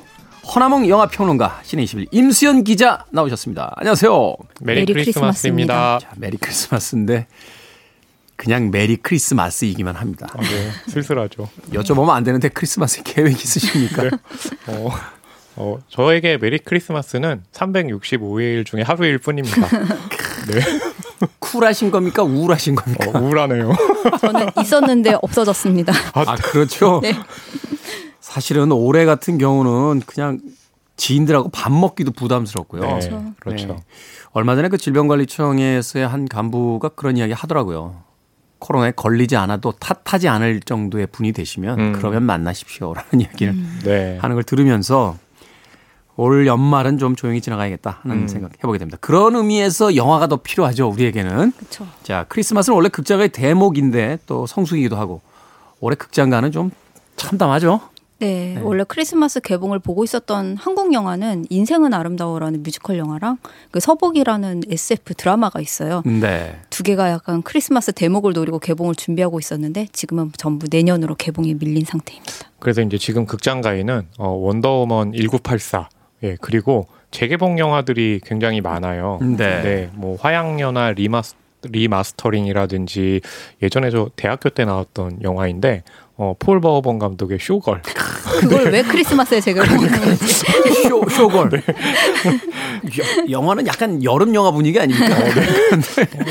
[0.52, 3.74] 허남웅 영화평론가 씨네21 임수연 기자 나오셨습니다.
[3.76, 4.36] 안녕하세요.
[4.62, 6.00] 메리, 메리 크리스마스입니다.
[6.02, 7.28] 자, 메리 크리스마스인데
[8.34, 10.26] 그냥 메리 크리스마스이기만 합니다.
[10.32, 11.48] 아, 네, 쓸쓸하죠.
[11.72, 14.10] 여쭤보면 안 되는데 크리스마스 계획 있으십니까?
[14.66, 14.90] 어,
[15.54, 19.68] 어, 저에게 메리 크리스마스는 365일 중에 하루일 뿐입니다.
[20.50, 20.60] 네,
[21.38, 22.22] 쿨하신 겁니까?
[22.22, 23.10] 우울하신 겁니까?
[23.10, 23.72] 어, 우울하네요.
[24.20, 25.92] 저는 있었는데 없어졌습니다.
[26.14, 27.00] 아, 그렇죠.
[27.02, 27.14] 네.
[28.20, 30.40] 사실은 올해 같은 경우는 그냥
[30.96, 32.82] 지인들하고 밥 먹기도 부담스럽고요.
[32.82, 33.66] 네, 그렇죠.
[33.68, 33.76] 네.
[34.32, 38.02] 얼마 전에 그 질병관리청에서의 한 간부가 그런 이야기 하더라고요.
[38.58, 41.92] 코로나에 걸리지 않아도 탓하지 않을 정도의 분이 되시면 음.
[41.92, 43.54] 그러면 만나십시오라는 이야기를
[43.84, 44.18] 네.
[44.20, 45.16] 하는 걸 들으면서
[46.16, 48.28] 올 연말은 좀 조용히 지나가야겠다 하는 음.
[48.28, 48.98] 생각 해보게 됩니다.
[49.00, 51.52] 그런 의미에서 영화가 더 필요하죠 우리에게는.
[51.52, 51.86] 그렇죠.
[52.02, 55.20] 자 크리스마스는 원래 극장의 대목인데 또 성수기이기도 하고
[55.80, 56.70] 올해 극장가는 좀
[57.16, 57.80] 참담하죠.
[58.20, 63.38] 네, 원래 크리스마스 개봉을 보고 있었던 한국 영화는 인생은 아름다워라는 뮤지컬 영화랑
[63.70, 66.02] 그 서복이라는 SF 드라마가 있어요.
[66.04, 66.60] 네.
[66.68, 72.32] 두 개가 약간 크리스마스 대목을 노리고 개봉을 준비하고 있었는데 지금은 전부 내년으로 개봉이 밀린 상태입니다.
[72.58, 75.88] 그래서 이제 지금 극장가에는 어, 원더우먼 1984,
[76.22, 79.18] 예, 그리고 재개봉 영화들이 굉장히 많아요.
[79.62, 79.90] 네.
[79.94, 83.20] 뭐 화양연화 리마스, 리마스터링이라든지
[83.62, 85.82] 예전에 저 대학교 때 나왔던 영화인데
[86.16, 87.80] 어, 폴 버호벤 감독의 쇼걸.
[88.40, 90.24] 그걸 왜 크리스마스에 재개봉하는지.
[90.88, 91.50] 쇼, 쇼걸.
[91.54, 95.16] 여- 영화는 약간 여름 영화 분위기 아닙니까?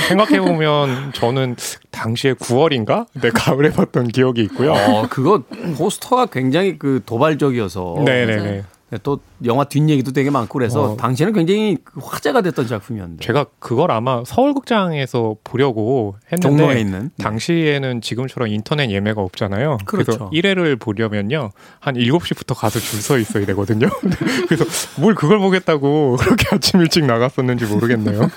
[0.07, 1.55] 생각해 보면 저는
[1.91, 3.07] 당시에 9월인가?
[3.21, 4.73] 네, 가을에 봤던 기억이 있고요.
[4.73, 5.43] 어, 그거
[5.77, 7.95] 포스터가 굉장히 그 도발적이어서.
[8.05, 8.63] 네네네.
[9.03, 10.97] 또 영화 뒷얘기도 되게 많고 그래서 어.
[10.97, 13.23] 당시에는 굉장히 그 화제가 됐던 작품이었는데.
[13.23, 17.11] 제가 그걸 아마 서울극장에서 보려고 했는데 종로에 있는.
[17.15, 17.23] 네.
[17.23, 19.77] 당시에는 지금처럼 인터넷 예매가 없잖아요.
[19.85, 20.29] 그렇죠.
[20.33, 21.51] 1회를 보려면요.
[21.79, 23.87] 한 7시부터 가서 줄 서 있어야 되거든요.
[24.49, 24.65] 그래서
[24.99, 28.29] 뭘 그걸 보겠다고 그렇게 아침 일찍 나갔었는지 모르겠네요.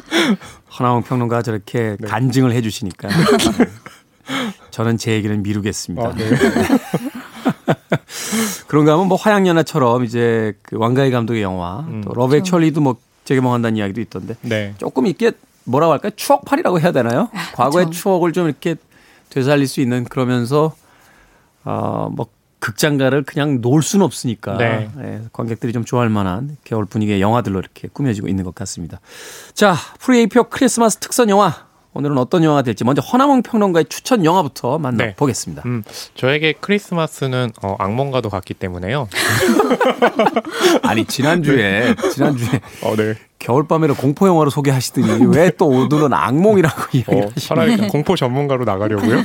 [0.78, 2.08] 허남웅 평론가 저렇게 네.
[2.08, 3.08] 간증을 해주시니까.
[4.70, 6.08] 저는 제 얘기는 미루겠습니다.
[6.08, 6.30] 아, 네.
[8.66, 12.02] 그런가 하면 뭐 화양연화처럼 이제 그 왕가위 감독의 영화 음.
[12.04, 14.74] 또 러브 액츄얼리도 뭐 재개봉한다는 이야기도 있던데 네.
[14.78, 15.32] 조금 이렇게
[15.64, 16.12] 뭐라고 할까요?
[16.16, 17.28] 추억팔이라고 해야 되나요?
[17.54, 17.98] 과거의 그쵸.
[17.98, 18.76] 추억을 좀 이렇게
[19.28, 20.74] 되살릴 수 있는 그러면서
[21.64, 22.26] 어뭐
[22.60, 24.90] 극장가를 그냥 놓을 수는 없으니까 네.
[24.98, 29.00] 예, 관객들이 좀 좋아할 만한 겨울 분위기의 영화들로 이렇게 꾸며지고 있는 것 같습니다.
[29.54, 35.62] 자, Freeway표 크리스마스 특선 영화 오늘은 어떤 영화가 될지 먼저 허남웅 평론가의 추천 영화부터 만나보겠습니다.
[35.66, 35.82] 음,
[36.14, 39.08] 저에게 크리스마스는 어, 악몽과도 같기 때문에요.
[40.82, 43.14] 아니 지난주에 지난주에 어, 네.
[43.40, 47.30] 겨울밤에를 공포 영화로 소개하시더니 왜 또 오늘은 악몽이라고 어, 이야기하시나요?
[47.36, 49.16] 차라리 공포 전문가로 나가려고요.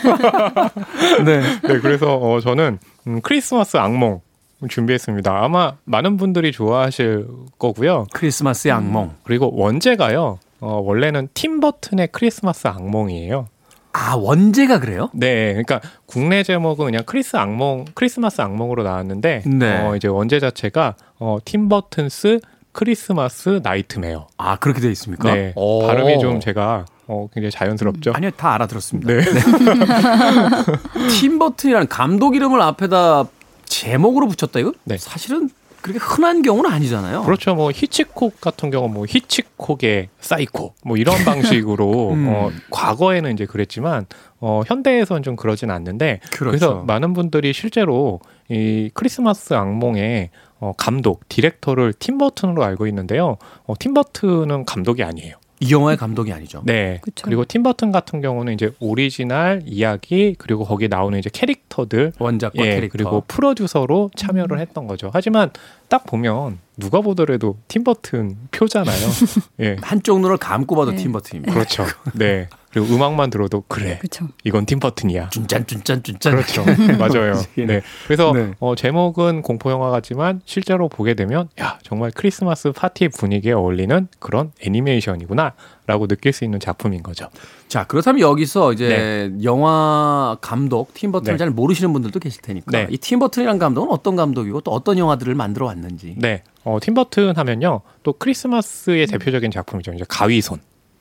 [1.23, 1.41] 네.
[1.61, 4.21] 네, 그래서 어, 저는 음, 크리스마스 악몽
[4.67, 5.31] 준비했습니다.
[5.43, 7.27] 아마 많은 분들이 좋아하실
[7.59, 8.07] 거고요.
[8.13, 9.13] 크리스마스의 악몽.
[9.23, 10.39] 그리고 원제가요.
[10.65, 13.47] 어, 원래는 팀 버튼의 크리스마스 악몽이에요.
[13.93, 15.11] 아 원제가 그래요?
[15.13, 19.81] 네, 그러니까 국내 제목은 그냥 크리스 악몽, 크리스마스 악몽으로 나왔는데, 네.
[19.81, 22.39] 어, 이제 원제 자체가 어, Tim Burton's
[22.71, 24.27] Christmas Nightmare.
[24.37, 25.33] 아 그렇게 돼 있습니까?
[25.33, 25.85] 네, 오.
[25.85, 28.13] 발음이 좀 제가 어, 굉장히 자연스럽죠.
[28.15, 29.13] 아니요 다 알아들었습니다.
[29.13, 29.21] 네.
[31.13, 33.25] 팀 버튼이라는 감독 이름을 앞에다
[33.65, 34.73] 제목으로 붙였다 이거?
[34.83, 34.97] 네.
[34.97, 35.49] 사실은
[35.85, 37.21] 그렇게 흔한 경우는 아니잖아요.
[37.21, 37.53] 그렇죠.
[37.53, 42.25] 뭐 히치콕 같은 경우 뭐 히치콕의 사이코 뭐 이런 방식으로 음.
[42.27, 44.07] 어, 과거에는 이제 그랬지만
[44.39, 46.45] 어, 현대에서는 좀 그러진 않는데 그렇죠.
[46.45, 48.19] 그래서 많은 분들이 실제로
[48.49, 53.37] 이 크리스마스 악몽의 어, 감독 director를 팀 버튼으로 알고 있는데요.
[53.67, 55.35] 어, 팀 버튼은 감독이 아니에요.
[55.59, 56.61] 이 영화의 감독이 아니죠.
[56.65, 56.99] 네.
[57.01, 57.23] 그쵸.
[57.23, 62.75] 그리고 팀 버튼 같은 경우는 이제 오리지널 이야기 그리고 거기에 나오는 이제 캐릭터들 원작과 예,
[62.75, 62.91] 캐릭터.
[62.91, 65.09] 그리고 프로듀서로 참여를 했던 거죠.
[65.13, 65.51] 하지만
[65.87, 69.07] 딱 보면 누가 보더라도 팀 버튼 표잖아요.
[69.61, 69.77] 예.
[69.81, 70.97] 한쪽 눈을 감고 봐도 네.
[70.97, 71.53] 팀 버튼입니다.
[71.53, 71.85] 그렇죠.
[72.13, 72.49] 네.
[72.75, 73.99] 그리고 음악만 들어도 그래.
[73.99, 74.27] 그렇죠.
[74.43, 75.29] 이건 팀 버튼이야.
[75.29, 76.33] 쭌짠 쭌짠 쭌짠.
[76.33, 76.65] 그렇죠.
[76.99, 77.41] 맞아요.
[77.55, 77.81] 네.
[78.05, 78.51] 그래서 네.
[78.59, 84.51] 어, 제목은 공포 영화 같지만 실제로 보게 되면 야 정말 크리스마스 파티 분위기에 어울리는 그런
[84.59, 87.29] 애니메이션이구나라고 느낄 수 있는 작품인 거죠.
[87.69, 91.37] 자 그렇다면 여기서 이제 영화 감독 팀 버튼을 네.
[91.37, 92.87] 잘 모르시는 분들도 계실 테니까 네.
[92.89, 96.43] 이팀 버튼이라는 감독은 어떤 감독이고 또 어떤 영화들을 만들어 왔는지 네.
[96.65, 99.93] 어, 팀 버튼 하면요 또 크리스마스의 대표적인 작품이죠.
[99.93, 100.59] 이제 가위손.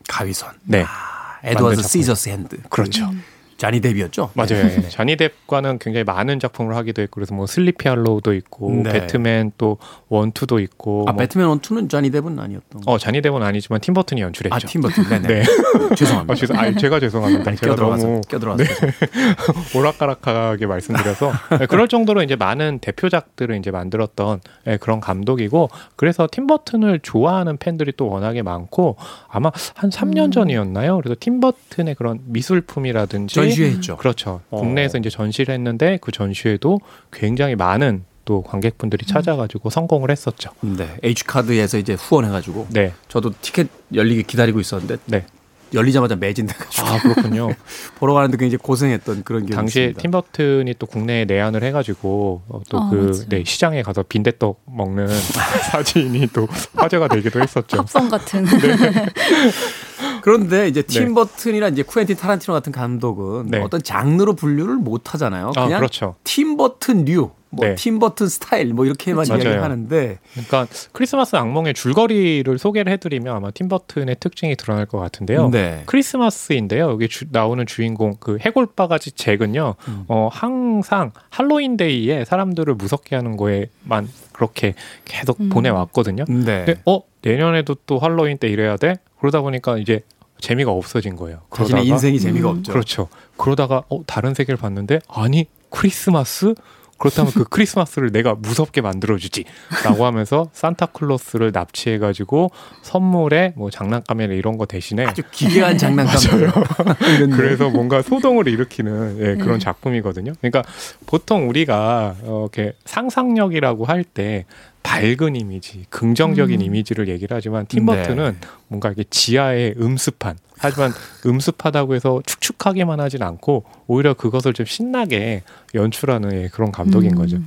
[0.08, 0.52] 가위손.
[0.64, 0.84] 네.
[0.87, 1.13] 아,
[1.44, 1.82] Edward.
[1.82, 2.56] Scissors Hand.
[2.68, 3.11] 그렇죠.
[3.56, 4.30] 자니 뎁이었죠.
[4.34, 4.64] 맞아요.
[4.64, 4.88] 예.
[4.88, 8.92] 자니 뎁과는 굉장히 많은 작품을 하기도 했고 그래서 뭐 슬리피 할로우도 있고 네.
[8.92, 12.82] 배트맨 또 one two도 있고 아 뭐- 배트맨 원투는 자니 데뷔는 아니었던.
[12.82, 12.92] 거.
[12.92, 14.54] 어 자니 뎁은 아니지만 팀 버튼이 연출했죠.
[14.54, 15.04] 아 팀 버튼.
[15.08, 15.28] 네네.
[15.28, 15.42] 네.
[15.96, 16.32] 죄송합니다.
[16.32, 17.54] 아, 죄송, 아, 제가 죄송합니다.
[17.54, 18.64] 제가 껴들어와서 너무 껴들어와서.
[19.74, 26.46] 오락가락하게 말씀드려서 네, 그럴 정도로 이제 많은 대표작들을 이제 만들었던 예, 그런 감독이고 그래서 팀
[26.46, 28.96] 버튼을 좋아하는 팬들이 또 워낙에 많고
[29.28, 30.96] 아마 한 3년 전이었나요?
[30.98, 33.96] 그래서 팀 버튼의 그런 미술품이라든지 전시회했죠.
[33.96, 34.40] 그렇죠.
[34.50, 34.59] 어.
[34.59, 36.80] 국내에서 이제 전시를 했는데 그 전시회도
[37.12, 40.50] 굉장히 많은 또 관객분들이 찾아가지고 성공을 했었죠.
[40.61, 40.88] 네.
[41.02, 45.26] H 카드에서 이제 후원해가지고 네, 저도 티켓 열리기 기다리고 있었는데 네.
[45.74, 47.50] 열리자마자 매진돼가지고 아 그렇군요.
[47.98, 50.02] 보러 가는데 굉장히 고생했던 그런 기억이 당시에 있습니다.
[50.02, 52.90] 팀버튼이 또 국내에 내한을 해가지고 아, 또 맞아요.
[52.90, 55.08] 그 네, 시장에 가서 빈대떡 먹는
[55.70, 57.78] 사진이 또 화제가 되기도 했었죠.
[57.78, 58.46] 합성 같은.
[60.22, 60.87] 그런데 이제 네.
[60.87, 63.60] 팀 버튼이나 이제 쿠엔틴 타란티노 같은 감독은 네.
[63.60, 65.52] 어떤 장르로 분류를 못 하잖아요.
[65.56, 66.14] 아 그냥 그렇죠.
[66.24, 67.74] 팀 버튼류, 뭐 네.
[67.74, 69.42] 팀 버튼 스타일 뭐 이렇게만 맞아요.
[69.42, 75.48] 이야기하는데 그러니까 크리스마스 악몽의 줄거리를 소개를 해드리면 아마 팀버튼의 특징이 드러날 것 같은데요.
[75.50, 75.82] 네.
[75.86, 76.90] 크리스마스인데요.
[76.90, 79.74] 여기 주- 나오는 주인공 그 해골바가지 잭은요.
[79.88, 80.04] 음.
[80.08, 85.48] 어 항상 할로윈데이에 사람들을 무섭게 하는 거에만 그렇게 계속 음.
[85.50, 86.24] 보내왔거든요.
[86.28, 86.64] 네.
[86.64, 88.96] 근데 어 내년에도 또 할로윈 때 이래야 돼?
[89.20, 90.00] 그러다 보니까 이제
[90.40, 91.40] 재미가 없어진 거예요.
[91.54, 92.56] 자신의 그러다가- 인생이 재미가 음.
[92.58, 92.72] 없죠.
[92.72, 93.08] 그렇죠.
[93.36, 96.54] 그러다가 어 다른 세계를 봤는데 아니 크리스마스
[96.98, 102.50] 그렇다면 그 크리스마스를 내가 무섭게 만들어주지라고 하면서 산타클로스를 납치해가지고
[102.83, 106.50] 선물에 뭐 장난감이나 이런 거 대신에 아주 기괴한 장난감을
[107.16, 109.38] 이런 그래서 뭔가 소동을 일으키는 예, 음.
[109.38, 110.33] 그런 작품이거든요.
[110.40, 110.62] 그러니까
[111.07, 114.44] 보통 우리가 어, 이렇게 상상력이라고 할 때
[114.84, 118.48] 밝은 이미지, 긍정적인 이미지를 얘기를 하지만 팀버튼은 네.
[118.68, 120.92] 뭔가 이게 지하에 음습한 하지만
[121.26, 125.42] 음습하다고 해서 축축하게만 하진 않고 오히려 그것을 좀 신나게
[125.74, 127.16] 연출하는 예, 그런 감독인 음.
[127.16, 127.38] 거죠.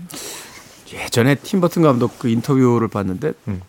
[0.91, 3.61] 예전에 팀 버튼 감독 그 인터뷰를 봤는데 음.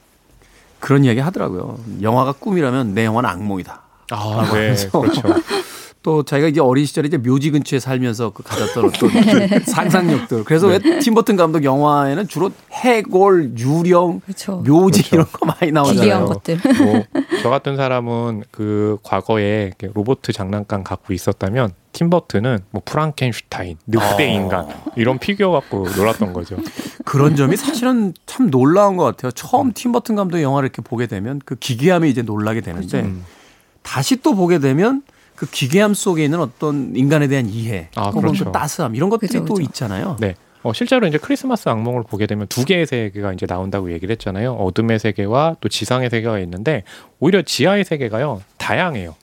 [0.81, 1.79] 그런 이야기 하더라고요.
[2.03, 3.83] 영화가 꿈이라면 내 영화는 악몽이다.
[4.11, 5.23] 아, 네, 그렇죠.
[6.03, 9.11] 또 자기가 이제 어린 시절에 이제 묘지 근처에 살면서 그 가졌던 어떤
[9.65, 10.45] 그 상상력들.
[10.45, 10.81] 그래서 네.
[10.83, 14.63] 왜 팀버튼 감독 영화에는 주로 해골, 유령, 그렇죠.
[14.67, 15.17] 묘지 그렇죠.
[15.17, 16.01] 이런 거 많이 나오잖아요.
[16.01, 16.61] 기괴한 것들.
[16.85, 24.33] 뭐 저 같은 사람은 그 과거에 로봇 장난감 갖고 있었다면 팀버튼은 뭐 프랑켄슈타인, 늑대 어.
[24.33, 26.57] 인간 이런 피규어 갖고 놀았던 거죠.
[27.05, 29.31] 그런 점이 사실은 참 놀라운 것 같아요.
[29.33, 33.25] 처음 팀버튼 감독의 영화를 이렇게 보게 되면 그 기괴함에 이제 놀라게 되는데 음.
[33.83, 35.03] 다시 또 보게 되면
[35.39, 38.47] 그 기괴함 속에 있는 어떤 인간에 대한 이해, 아, 혹은 그렇죠.
[38.47, 39.63] 그 따스함 이런 것들이 그죠, 또 그죠.
[39.63, 40.17] 있잖아요.
[40.19, 40.35] 네.
[40.65, 44.55] 어, 실제로 이제 크리스마스 악몽을 보게 되면 두 개의 세계가 이제 나온다고 얘기를 했잖아요.
[44.55, 46.83] 어둠의 세계와 또 지상의 세계가 있는데
[47.21, 49.15] 오히려 지하의 세계가요 다양해요.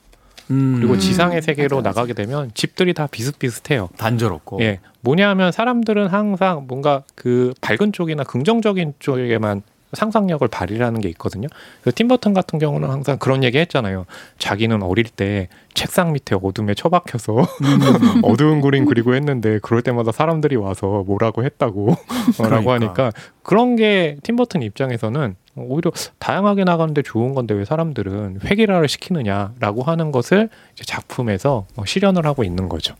[0.51, 1.93] 음, 그리고 지상의 세계로 맞아요, 맞아요.
[1.93, 3.89] 나가게 되면 집들이 다 비슷비슷해요.
[3.97, 4.61] 단조롭고.
[4.61, 9.63] 예, 뭐냐면 사람들은 항상 뭔가 그 밝은 쪽이나 긍정적인 쪽에만
[9.95, 11.47] 상상력을 발휘하는 게 있거든요.
[11.81, 14.05] 그래서 팀버튼 같은 경우는 항상 그런 얘기 했잖아요.
[14.37, 17.35] 자기는 어릴 때 책상 밑에 어둠에 처박혀서
[18.23, 21.95] 어두운 그림 그리고 했는데 그럴 때마다 사람들이 와서 뭐라고 했다고 어,
[22.37, 22.55] 그러니까.
[22.55, 23.11] 라고 하니까
[23.43, 30.49] 그런 게 팀버튼 입장에서는 오히려 다양하게 나가는데 좋은 건데 왜 사람들은 획일화를 시키느냐라고 하는 것을
[30.75, 32.95] 작품에서 어, 실현을 하고 있는 거죠.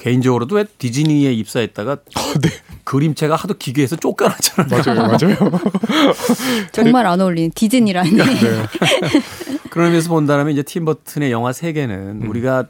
[0.00, 1.96] 개인적으로도 왜 디즈니에 입사했다가
[2.40, 2.48] 네.
[2.84, 4.82] 그림체가 하도 기괴해서 쫓겨났잖아요.
[4.82, 5.02] 맞아요,
[5.50, 5.60] 맞아요.
[6.72, 8.12] 정말 안 어울리는 디즈니라니.
[8.12, 8.24] 네.
[9.68, 12.28] 그런 의미에서 본다면 이제 팀버튼의 영화 세계는 음.
[12.30, 12.66] 우리가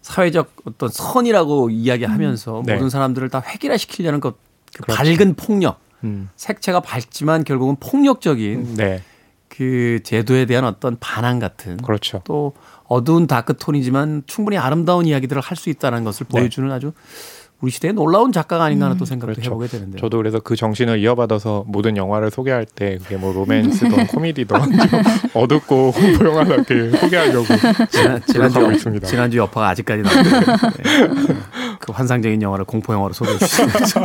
[0.00, 2.74] 사회적 어떤 선이라고 이야기하면서 네.
[2.74, 4.36] 모든 사람들을 다 획일화시키려는 것,
[4.74, 5.02] 그 그렇죠.
[5.02, 6.30] 밝은 폭력, 음.
[6.36, 9.02] 색채가 밝지만 결국은 폭력적인 네,
[9.60, 12.22] 그 제도에 대한 어떤 반항 같은 그렇죠.
[12.24, 12.54] 또
[12.84, 16.40] 어두운 다크톤이지만 충분히 아름다운 이야기들을 할 수 있다는 것을 네.
[16.40, 16.92] 보여주는 아주
[17.60, 19.50] 우리 시대의 놀라운 작가가 아닌가 하는 또 생각도 그렇죠.
[19.50, 20.00] 해보게 되는데요.
[20.00, 25.02] 저도 그래서 그 정신을 이어받아서 모든 영화를 소개할 때 그게 뭐 로맨스든 코미디든 좀
[25.34, 27.44] 어둡고 홍보 영화답게 소개하려고
[27.90, 29.06] 지난, 지난주, 있습니다.
[29.06, 31.36] 지난주 여파가 아직까지 나는데 네.
[31.80, 34.04] 그 환상적인 영화를 공포 영화로 소개해 주시면서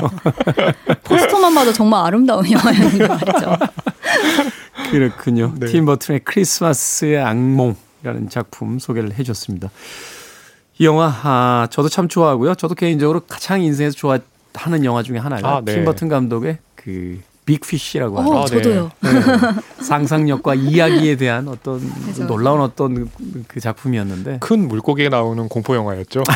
[1.06, 3.56] 포스터만 봐도 정말 아름다운 영화인 것 같죠.
[4.92, 5.54] 그렇군요.
[5.58, 5.68] 네.
[5.68, 9.70] 팀 버튼의 크리스마스의 악몽이라는 작품 소개를 해줬습니다.
[10.78, 12.56] 이 영화 아, 저도 참 좋아하고요.
[12.56, 15.76] 저도 개인적으로 가장 인생에서 좋아하는 영화 중에 하나가 아, 네.
[15.76, 18.62] 팀 버튼 감독의 그 빅피쉬라고 하는 어, 아, 네.
[18.62, 18.92] 저도요.
[19.02, 19.10] 네.
[19.84, 22.26] 상상력과 이야기에 대한 어떤 그죠.
[22.26, 23.10] 놀라운 어떤
[23.48, 26.24] 그 작품이었는데 큰 물고기가 나오는 공포 영화였죠.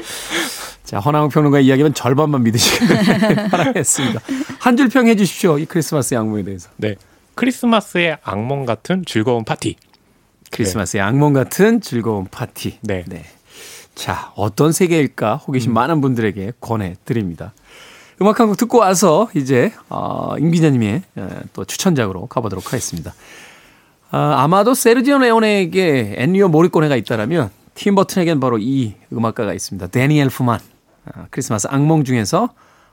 [0.90, 2.88] 자 허나웅 평론가의 이야기는 절반만 믿으시길
[3.48, 4.20] 바라겠습니다.
[4.58, 5.56] 한 줄 평해 주십시오.
[5.58, 6.68] 이 크리스마스 양몽에 대해서.
[6.78, 6.96] 네,
[7.36, 9.76] 크리스마스의 악몽 같은 즐거운 파티.
[10.50, 12.78] 크리스마스의 악몽 같은 즐거운 파티.
[12.82, 13.04] 네.
[13.94, 17.52] 자, 어떤 세계일까 호기심 많은 분들에게 권해드립니다.
[18.20, 23.14] 음악 한 곡 듣고 와서 이제, 어, 임 기자님의 어, 또 추천작으로 가보도록 하겠습니다.
[24.10, 29.86] 아, 아마도 세르지오 레오네에게 엔리오 모리꼬네가 있다라면 팀 버튼에겐 바로 이 음악가가 있습니다.
[29.86, 30.58] 데니엘 푸만.
[31.14, 32.50] 아, 크리스마스 악몽 중에서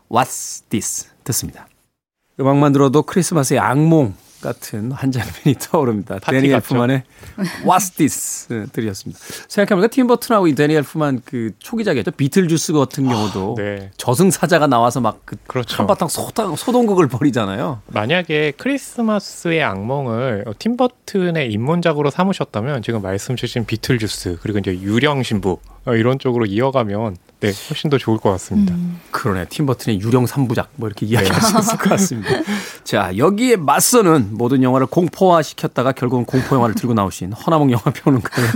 [0.10, 1.68] What's This 듣습니다.
[2.40, 6.20] 음악만 들어도 크리스마스의 악몽 같은 한 장면이 떠오릅니다.
[6.20, 6.62] 데니엘?
[6.62, 7.04] 푸만의
[7.66, 9.20] What's This 네, 들이었습니다.
[9.48, 12.12] 생각해보니까 팀 버튼하고 이 데니엘 푸만 그 초기작이었죠.
[12.12, 13.92] 비틀주스 같은 경우도 네.
[13.98, 15.78] 저승사자가 나와서 막그 그렇죠.
[15.78, 17.82] 한바탕 소동, 소동극을 벌이잖아요.
[17.88, 25.96] 만약에 크리스마스의 악몽을 팀버튼의 입문작으로 삼으셨다면 지금 말씀 주신 비틀주스 그리고 이제 유령 신부 어,
[25.96, 28.76] 이런 쪽으로 이어가면 네 훨씬 더 좋을 것 같습니다.
[29.12, 29.46] 그러네.
[29.46, 32.30] 팀버튼의 유령 3부작 뭐 이렇게 이야기할 수 있을 것 같습니다.
[32.84, 38.48] 자, 여기에 맞서는 모든 영화를 공포화 시켰다가 결국은 공포 영화를 들고 나오신 허나몽 영화 평론가의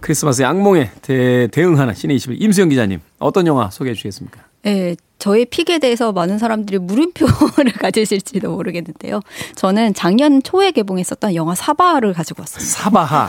[0.00, 4.40] 크리스마스의 악몽에 대, 대응하는 신의 21 임수영 기자님 어떤 영화 소개해 주시겠습니까?
[4.62, 9.20] 네, 저의 픽에 대해서 많은 사람들이 물음표를 가지실지도 모르겠는데요.
[9.54, 12.68] 저는 작년 초에 개봉했었던 영화 사바를 가지고 왔습니다.
[12.82, 13.28] 사바하.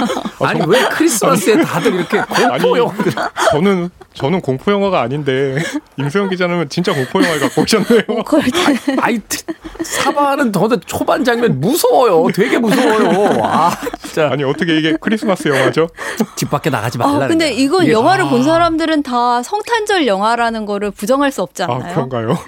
[0.40, 3.12] 아니 왜 크리스마스에 다들 이렇게 공포 영화들
[3.50, 5.56] 저는 저는 공포 영화가 아닌데
[5.98, 8.02] 임소영 기자는 진짜 공포 영화를 갖고 오셨네요.
[8.24, 8.42] 그걸
[9.02, 9.20] 아이
[9.82, 12.26] 사바는 더더 초반 장면 무서워요.
[12.32, 13.40] 되게 무서워요.
[13.44, 13.70] 아
[14.02, 15.88] 진짜 아니 어떻게 이게 크리스마스 영화죠?
[16.36, 17.24] 집 밖에 나가지 말라.
[17.24, 18.44] 아, 근데 이게- 영화를 본 아.
[18.44, 21.94] 사람들은 다 성탄절 영화라는 거를 부정할 수 없지 아 않나요?
[21.94, 22.38] 그런가요?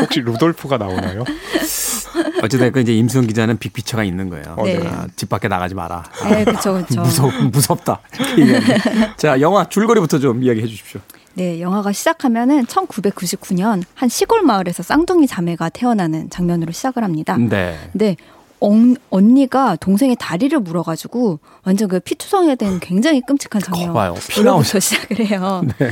[0.00, 1.24] 혹시 루돌프가 나오나요?
[2.42, 4.56] 어쨌든 이제 임수영 기자는 빅피처가 있는 거예요.
[4.64, 4.86] 네.
[4.86, 6.02] 아, 집 밖에 나가지 마라.
[6.28, 7.00] 네, 그렇죠, 그렇죠.
[7.02, 8.00] 무섭 무섭다.
[9.16, 11.00] 자 영화 줄거리부터 좀 이야기해 주십시오.
[11.34, 17.36] 네, 영화가 시작하면은 1999년 한 시골 마을에서 쌍둥이 자매가 태어나는 장면으로 시작을 합니다.
[17.38, 17.78] 네.
[17.92, 18.16] 근데
[18.60, 24.14] 언, 언니가 동생의 다리를 물어가지고 완전 그 피투성이가 된 굉장히 끔찍한 거봐요.
[24.14, 24.14] 장면.
[24.28, 24.66] 피 나오죠.
[24.66, 25.62] 부터 시작을 해요.
[25.78, 25.90] 네.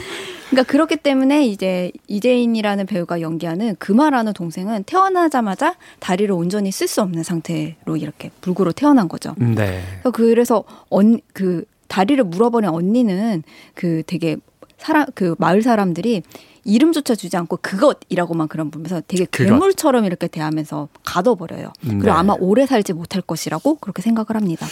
[0.51, 7.23] 그러니까 그렇기 때문에 이제 이재인이라는 배우가 연기하는 금화라는 동생은 태어나자마자 다리를 온전히 쓸 수 없는
[7.23, 9.35] 상태로 이렇게 불구로 태어난 거죠.
[9.39, 9.83] 네.
[10.13, 13.43] 그래서 언 그 다리를 물어버린 언니는
[13.75, 14.37] 그 되게
[14.79, 16.23] 사람 그 마을 사람들이
[16.65, 19.27] 이름조차 주지 않고 그것이라고만 그런 부르면서 되게.
[19.31, 21.73] 괴물처럼 이렇게 대하면서 가둬버려요.
[21.83, 21.99] 네.
[21.99, 24.67] 그리고 아마 오래 살지 못할 것이라고 그렇게 생각을 합니다.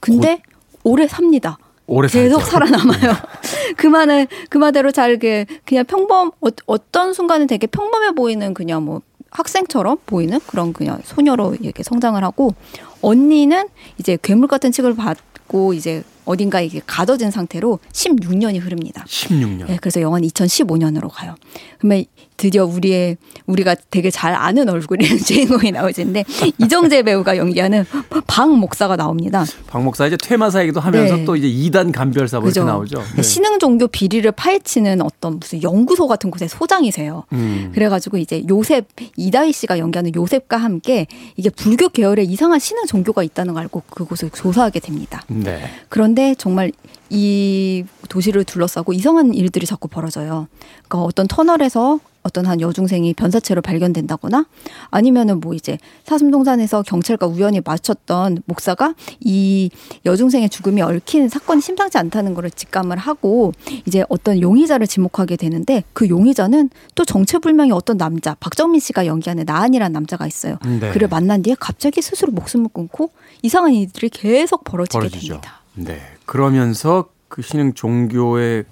[0.00, 0.42] 근데
[0.82, 1.58] 오래 삽니다.
[1.86, 2.50] 오래 계속 살죠.
[2.50, 3.14] 살아남아요.
[3.76, 10.38] 그만은 그마대로 잘게 그냥 평범 어, 어떤 순간은 되게 평범해 보이는 그냥 뭐 학생처럼 보이는
[10.46, 12.54] 그런 그냥 소녀로 이렇게 성장을 하고
[13.02, 13.68] 언니는
[13.98, 19.04] 이제 괴물 같은 취급을 받고 이제 어딘가 이게 가둬진 상태로 16년이 흐릅니다.
[19.06, 19.66] 16년.
[19.66, 21.34] 네, 그래서 영화는 2015년으로 가요.
[21.78, 22.04] 그러면
[22.36, 23.16] 드디어 우리의
[23.46, 26.24] 우리가 되게 잘 아는 얼굴의 주인공이 나오지는데
[26.58, 27.84] 이정재 배우가 연기하는
[28.26, 29.44] 박 목사가 나옵니다.
[29.66, 31.24] 박 목사 이제 퇴마사이기도 하면서 네.
[31.24, 32.64] 또 이제 이단 간별사 뭐 이렇게.
[32.64, 33.02] 나오죠.
[33.16, 33.22] 네.
[33.22, 37.24] 신흥 종교 비리를 파헤치는 어떤 무슨 연구소 같은 곳의 소장이세요.
[37.32, 37.70] 음.
[37.74, 41.06] 그래가지고 이제 요셉 이다희 씨가 연기하는 요셉과 함께
[41.36, 45.22] 이게 불교 계열의 이상한 신흥 종교가 있다는 걸 알고 그곳을 조사하게 됩니다.
[45.28, 45.62] 네.
[45.88, 46.72] 그런데 정말
[47.10, 50.48] 이 도시를 둘러싸고 이상한 일들이 자꾸 벌어져요.
[50.88, 54.46] 그러니까 어떤 터널에서 어떤 한 여중생이 변사체로 발견된다거나
[54.90, 59.70] 아니면은 뭐 이제 사슴동산에서 경찰과 우연히 마주쳤던 목사가 이
[60.06, 63.52] 여중생의 죽음이 얽힌 사건이 심상치 않다는 거를 직감을 하고
[63.86, 69.92] 이제 어떤 용의자를 지목하게 되는데 그 용의자는 또 정체불명의 어떤 남자 박정민 씨가 연기하는 나한이라는
[69.92, 70.56] 남자가 있어요.
[70.64, 70.90] 네.
[70.92, 73.10] 그를 만난 뒤에 갑자기 스스로 목숨을 끊고
[73.42, 75.26] 이상한 일들이 계속 벌어지게 벌어지죠.
[75.34, 75.60] 됩니다.
[75.74, 76.00] 네.
[76.24, 78.64] 그러면서 그 신흥 종교에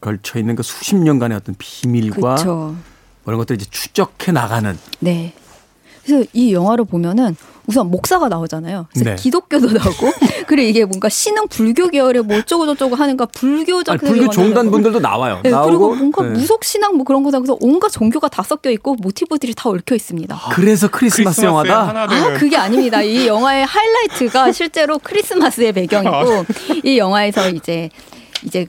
[0.00, 2.36] 걸쳐 있는 그 수십 년간의 어떤 비밀과
[3.26, 5.34] 이런 것들 이제 추적해 나가는 네.
[6.04, 7.36] 그래서 이 영화를 보면은
[7.66, 8.86] 우선 목사가 나오잖아요.
[8.92, 9.16] 그래서 네.
[9.16, 10.10] 기독교도 나오고
[10.48, 14.70] 그리고 이게 뭔가 신흥 불교 계열의 뭐 어쩌고 저쩌고 하는 거 불교적 아니, 불교 종단
[14.70, 15.40] 분들도 나와요.
[15.44, 16.30] 네, 나오고 그리고 뭔가 네.
[16.30, 20.36] 무속 신앙 뭐 그런 거다 그래서 온갖 종교가 다 섞여 있고 모티브들이 다 얽혀 있습니다.
[20.52, 21.88] 그래서 크리스마스, 크리스마스에 영화다.
[21.88, 23.02] 하나 아, 그게 아닙니다.
[23.02, 26.46] 이 영화의 하이라이트가 실제로 크리스마스의 배경이고
[26.82, 27.90] 이 영화에서 이제
[28.42, 28.66] 이제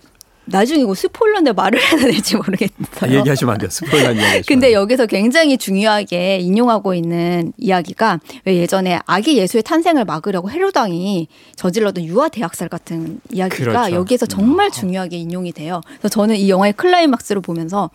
[0.52, 3.20] 나중에 이거 스포일러인데 말을 해야 될지 모르겠어요.
[3.20, 3.70] 얘기하시면 안 돼요.
[3.70, 4.44] 스포일러 이야기.
[4.48, 12.06] 근데 여기서 굉장히 중요하게 인용하고 있는 이야기가 왜 예전에 아기 예수의 탄생을 막으려고 헤로당이 저질렀던
[12.06, 13.96] 유아 대학살 같은 이야기가 그렇죠.
[13.96, 15.82] 여기에서 정말 중요하게 인용이 돼요.
[16.00, 17.90] 그래서 저는 이 영화의 클라이막스를 보면서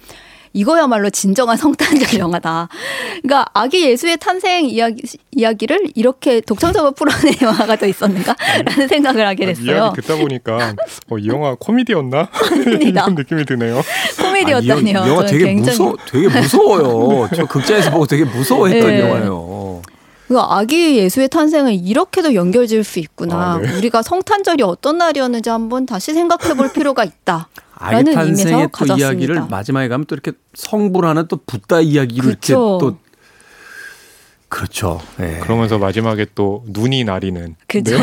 [0.56, 2.68] 이거야말로 진정한 성탄절 영화다.
[3.22, 5.02] 그러니까 아기 예수의 탄생 이야기,
[5.32, 8.34] 이야기를 이렇게 독창적으로 풀어낸 영화가 더 있었는가
[8.64, 9.76] 라는 생각을 하게 됐어요.
[9.76, 10.74] 이야기 듣다 보니까
[11.10, 12.30] 어, 이 영화 코미디였나.
[12.80, 13.82] 이런 느낌이 드네요.
[14.18, 15.04] 코미디였다니요.
[15.04, 17.28] 이 영화 되게 굉장히 무서 되게 무서워요.
[17.36, 19.00] 저 극장에서 보고 되게 무서워했던 네.
[19.00, 19.65] 영화예요.
[20.28, 23.54] 그 아기 예수의 탄생을 이렇게도 연결 지을 수 있구나.
[23.54, 23.76] 아, 네.
[23.76, 27.48] 우리가 성탄절이 어떤 날이었는지 한번 다시 생각해 볼 필요가 있다.
[27.74, 29.06] 아기 라는 탄생의 또 가졌습니다.
[29.08, 32.78] 이야기를 마지막에 가면 또 이렇게 성불하는 또 붓다 이야기로 이렇게 그쵸.
[32.80, 32.98] 또
[34.48, 35.00] 그렇죠.
[35.18, 35.40] 네.
[35.40, 37.98] 그러면서 마지막에 또 눈이 나리는 그죠.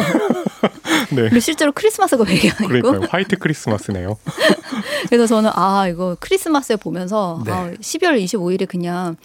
[1.12, 1.30] 네.
[1.32, 1.40] 네.
[1.40, 2.68] 실제로 크리스마스가 배경이고.
[2.68, 3.08] 그러니까요.
[3.10, 4.18] 화이트 크리스마스네요.
[5.10, 7.52] 그래서 저는 아 이거 크리스마스에 보면서 네.
[7.52, 9.16] 아, 12월 25일이 그냥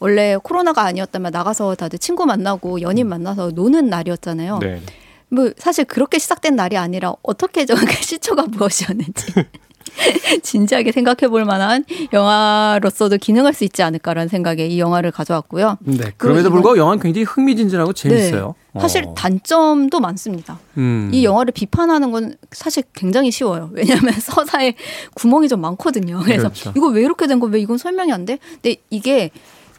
[0.00, 4.54] 원래 코로나가 아니었다면 나가서 다들 친구 만나고 연인 만나서 노는 날이었잖아요.
[4.56, 4.60] 음.
[4.60, 4.82] 네.
[5.30, 9.26] 뭐 사실 그렇게 시작된 날이 아니라 어떻게 저그 시초가 무엇이었는지
[10.42, 15.78] 진지하게 생각해 볼 만한 영화로서도 기능할 수 있지 않을까라는 생각에 이 영화를 가져왔고요.
[15.80, 16.12] 네.
[16.16, 18.54] 그럼에도 불구하고 영화는 굉장히 흥미진진하고 재밌어요.
[18.74, 18.80] 네.
[18.80, 19.14] 사실 어.
[19.14, 20.58] 단점도 많습니다.
[20.76, 21.10] 음.
[21.12, 23.70] 이 영화를 비판하는 건 사실 굉장히 쉬워요.
[23.72, 24.74] 왜냐하면 서사에
[25.14, 26.20] 구멍이 좀 많거든요.
[26.22, 26.72] 그래서 그렇죠.
[26.76, 28.38] 이거 왜 이렇게 된 거 왜 이건 설명이 안 돼?
[28.62, 29.30] 근데 이게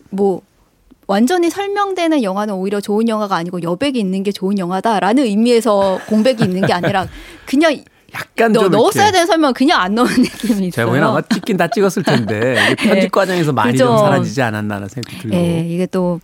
[0.09, 0.41] 뭐
[1.07, 6.65] 완전히 설명되는 영화는 오히려 좋은 영화가 아니고 여백이 있는 게 좋은 영화다라는 의미에서 공백이 있는
[6.65, 7.07] 게 아니라
[7.45, 7.83] 그냥
[8.13, 10.71] 약간 너, 좀 넣었어야 되는 설명 그냥 안 넣은 느낌이.
[10.71, 13.07] 제가 보기에는 아마 찍긴 다 찍었을 텐데 이게 편집 네.
[13.09, 13.85] 과정에서 많이 그죠.
[13.85, 15.35] 좀 사라지지 않았나 하는 생각이 들고.
[15.35, 16.19] 예, 이게 또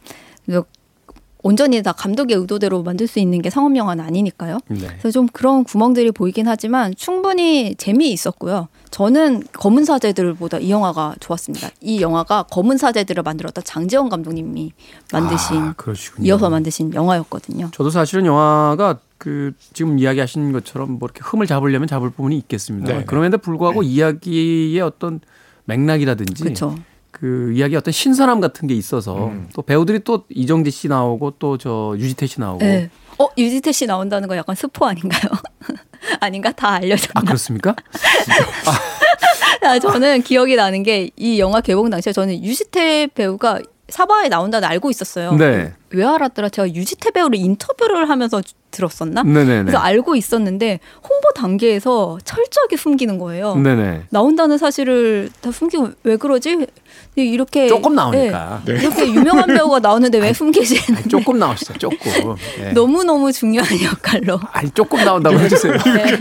[1.46, 4.58] 온전히 다 감독의 의도대로 만들 수 있는 게 상업 영화는 아니니까요.
[4.68, 4.88] 네.
[4.88, 8.68] 그래서 좀 그런 구멍들이 보이긴 하지만 충분히 재미있었고요.
[8.90, 11.70] 저는 검은 사제들보다 이 영화가 좋았습니다.
[11.82, 14.74] 이 영화가 검은 사제들을 만들었던 장재원 감독님이
[15.14, 15.76] 만드신 아.
[16.22, 17.70] 이어서 만드신 영화였거든요.
[17.72, 22.92] 저도 사실은 영화가 그 지금 이야기하신 것처럼 뭐 이렇게 흠을 잡으려면 잡을 부분이 있겠습니다.
[22.92, 23.06] 네.
[23.06, 25.20] 그럼에도 불구하고 이야기의 어떤
[25.66, 26.76] 맥락이라든지 그렇죠.
[27.18, 29.48] 그 이야기 어떤 신선함 같은 게 있어서 음.
[29.56, 32.90] 또 배우들이 또 이정재 씨 나오고 또 저 유지태 씨 나오고 네.
[33.18, 35.32] 어 유지태 씨 나온다는 거 약간 스포 아닌가요?
[36.20, 37.14] 아닌가 다 알려졌나?
[37.16, 37.74] 아 그렇습니까?
[39.64, 43.60] 아, 저는 기억이 나는 게 이 영화 개봉 당시에 저는 유지태 배우가
[43.96, 45.32] 사바에 나온다는 알고 있었어요.
[45.36, 45.72] 네.
[45.92, 46.50] 왜 알았더라?
[46.50, 49.24] 제가 유지태 배우를 인터뷰를 하면서 주- 들었었나?
[49.24, 49.62] 네네네.
[49.62, 53.56] 그래서 알고 있었는데 홍보 단계에서 철저하게 숨기는 거예요.
[53.56, 54.08] 네네.
[54.10, 56.68] 나온다는 사실을 다 숨기고 왜 그러지?
[57.16, 58.64] 이렇게 조금 나오니까.
[58.66, 58.74] 네.
[58.74, 60.94] 이렇게 유명한 배우가 나오는데 왜 숨기지?
[60.94, 61.76] 아니, 조금 나오시죠.
[61.78, 62.36] 조금.
[62.60, 62.74] 네.
[62.74, 64.42] 너무 너무 중요한 역할로.
[64.52, 65.72] 아니 조금 나온다고 해주세요.
[65.96, 66.20] 네.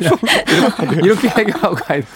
[1.03, 2.07] 이렇게, 해결하고 가야 돼.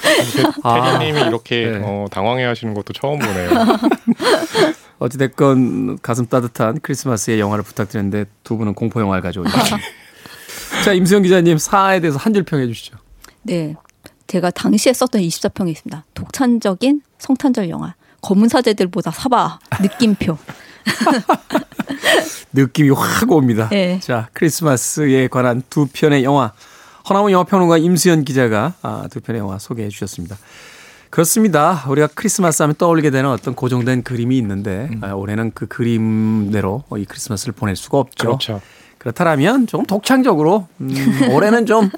[0.63, 0.93] 아.
[1.01, 1.81] 태진님이 이렇게 네.
[1.83, 3.51] 어, 당황해하시는 것도 처음 보네요.
[4.99, 9.79] 어찌됐건 가슴 따뜻한 크리스마스의 영화를 부탁드렸는데 두 분은 공포 영화를 가져오셨습니다.
[10.85, 12.97] 자 임수영 기자님 사에 대해서 한 줄 평해 주시죠.
[13.43, 13.75] 네.
[14.27, 16.05] 제가 당시에 썼던 24평이 있습니다.
[16.15, 17.95] 독창적인 성탄절 영화.
[18.21, 20.37] 검은 사제들보다 사바 느낌표.
[22.53, 23.69] 느낌이 확 옵니다.
[23.71, 24.01] 네.
[24.01, 26.53] 자 크리스마스에 관한 두 편의 영화
[27.09, 30.37] 허나무 영화평론가 임수연 기자가 아, 두 편의 영화 소개해 주셨습니다.
[31.11, 31.85] 그렇습니다.
[31.89, 37.53] 우리가 크리스마스 하면 떠올리게 되는 어떤 고정된 그림이 있는데 아, 올해는 그 그림대로 이 크리스마스를
[37.53, 38.27] 보낼 수가 없죠.
[38.27, 38.61] 그렇죠.
[38.99, 40.91] 그렇다면 조금 독창적으로 음,
[41.33, 41.91] 올해는 좀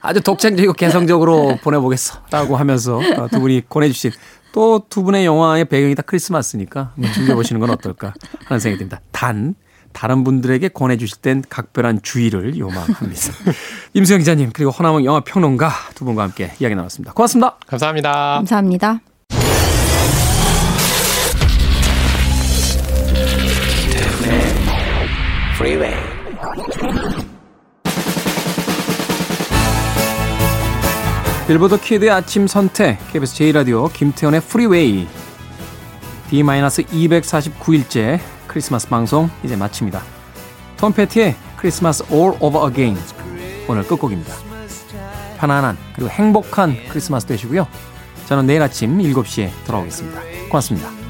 [0.00, 4.12] 아주 독창적이고 개성적으로 보내보겠어라고 하면서 어, 두 분이 권해주신
[4.52, 8.14] 또 두 분의 영화의 배경이 다 크리스마스니까 한번 즐겨보시는 건 어떨까
[8.46, 9.00] 하는 생각이 듭니다.
[9.10, 9.56] 단
[9.94, 13.32] 다른 분들에게 권해 주실 땐 각별한 주의를 요망합니다.
[13.94, 17.14] 임수연 기자님 그리고 허남웅 영화 평론가 두 분과 함께 이야기 나눴습니다.
[17.14, 17.56] 고맙습니다.
[17.66, 18.34] 감사합니다.
[18.34, 19.00] 감사합니다.
[31.46, 35.06] 빌보드 kid의 아침 선택 KBS 제1라디오 김태훈의 Freeway
[36.30, 38.18] D-249일째
[38.54, 40.00] 크리스마스 방송 이제 마칩니다.
[40.76, 42.96] 톰 패티의 크리스마스 All Over Again
[43.66, 44.32] 오늘 끝곡입니다.
[45.38, 47.66] 편안한 그리고 행복한 크리스마스 되시고요.
[48.26, 50.20] 저는 내일 아침 7시에 돌아오겠습니다.
[50.50, 51.03] 고맙습니다.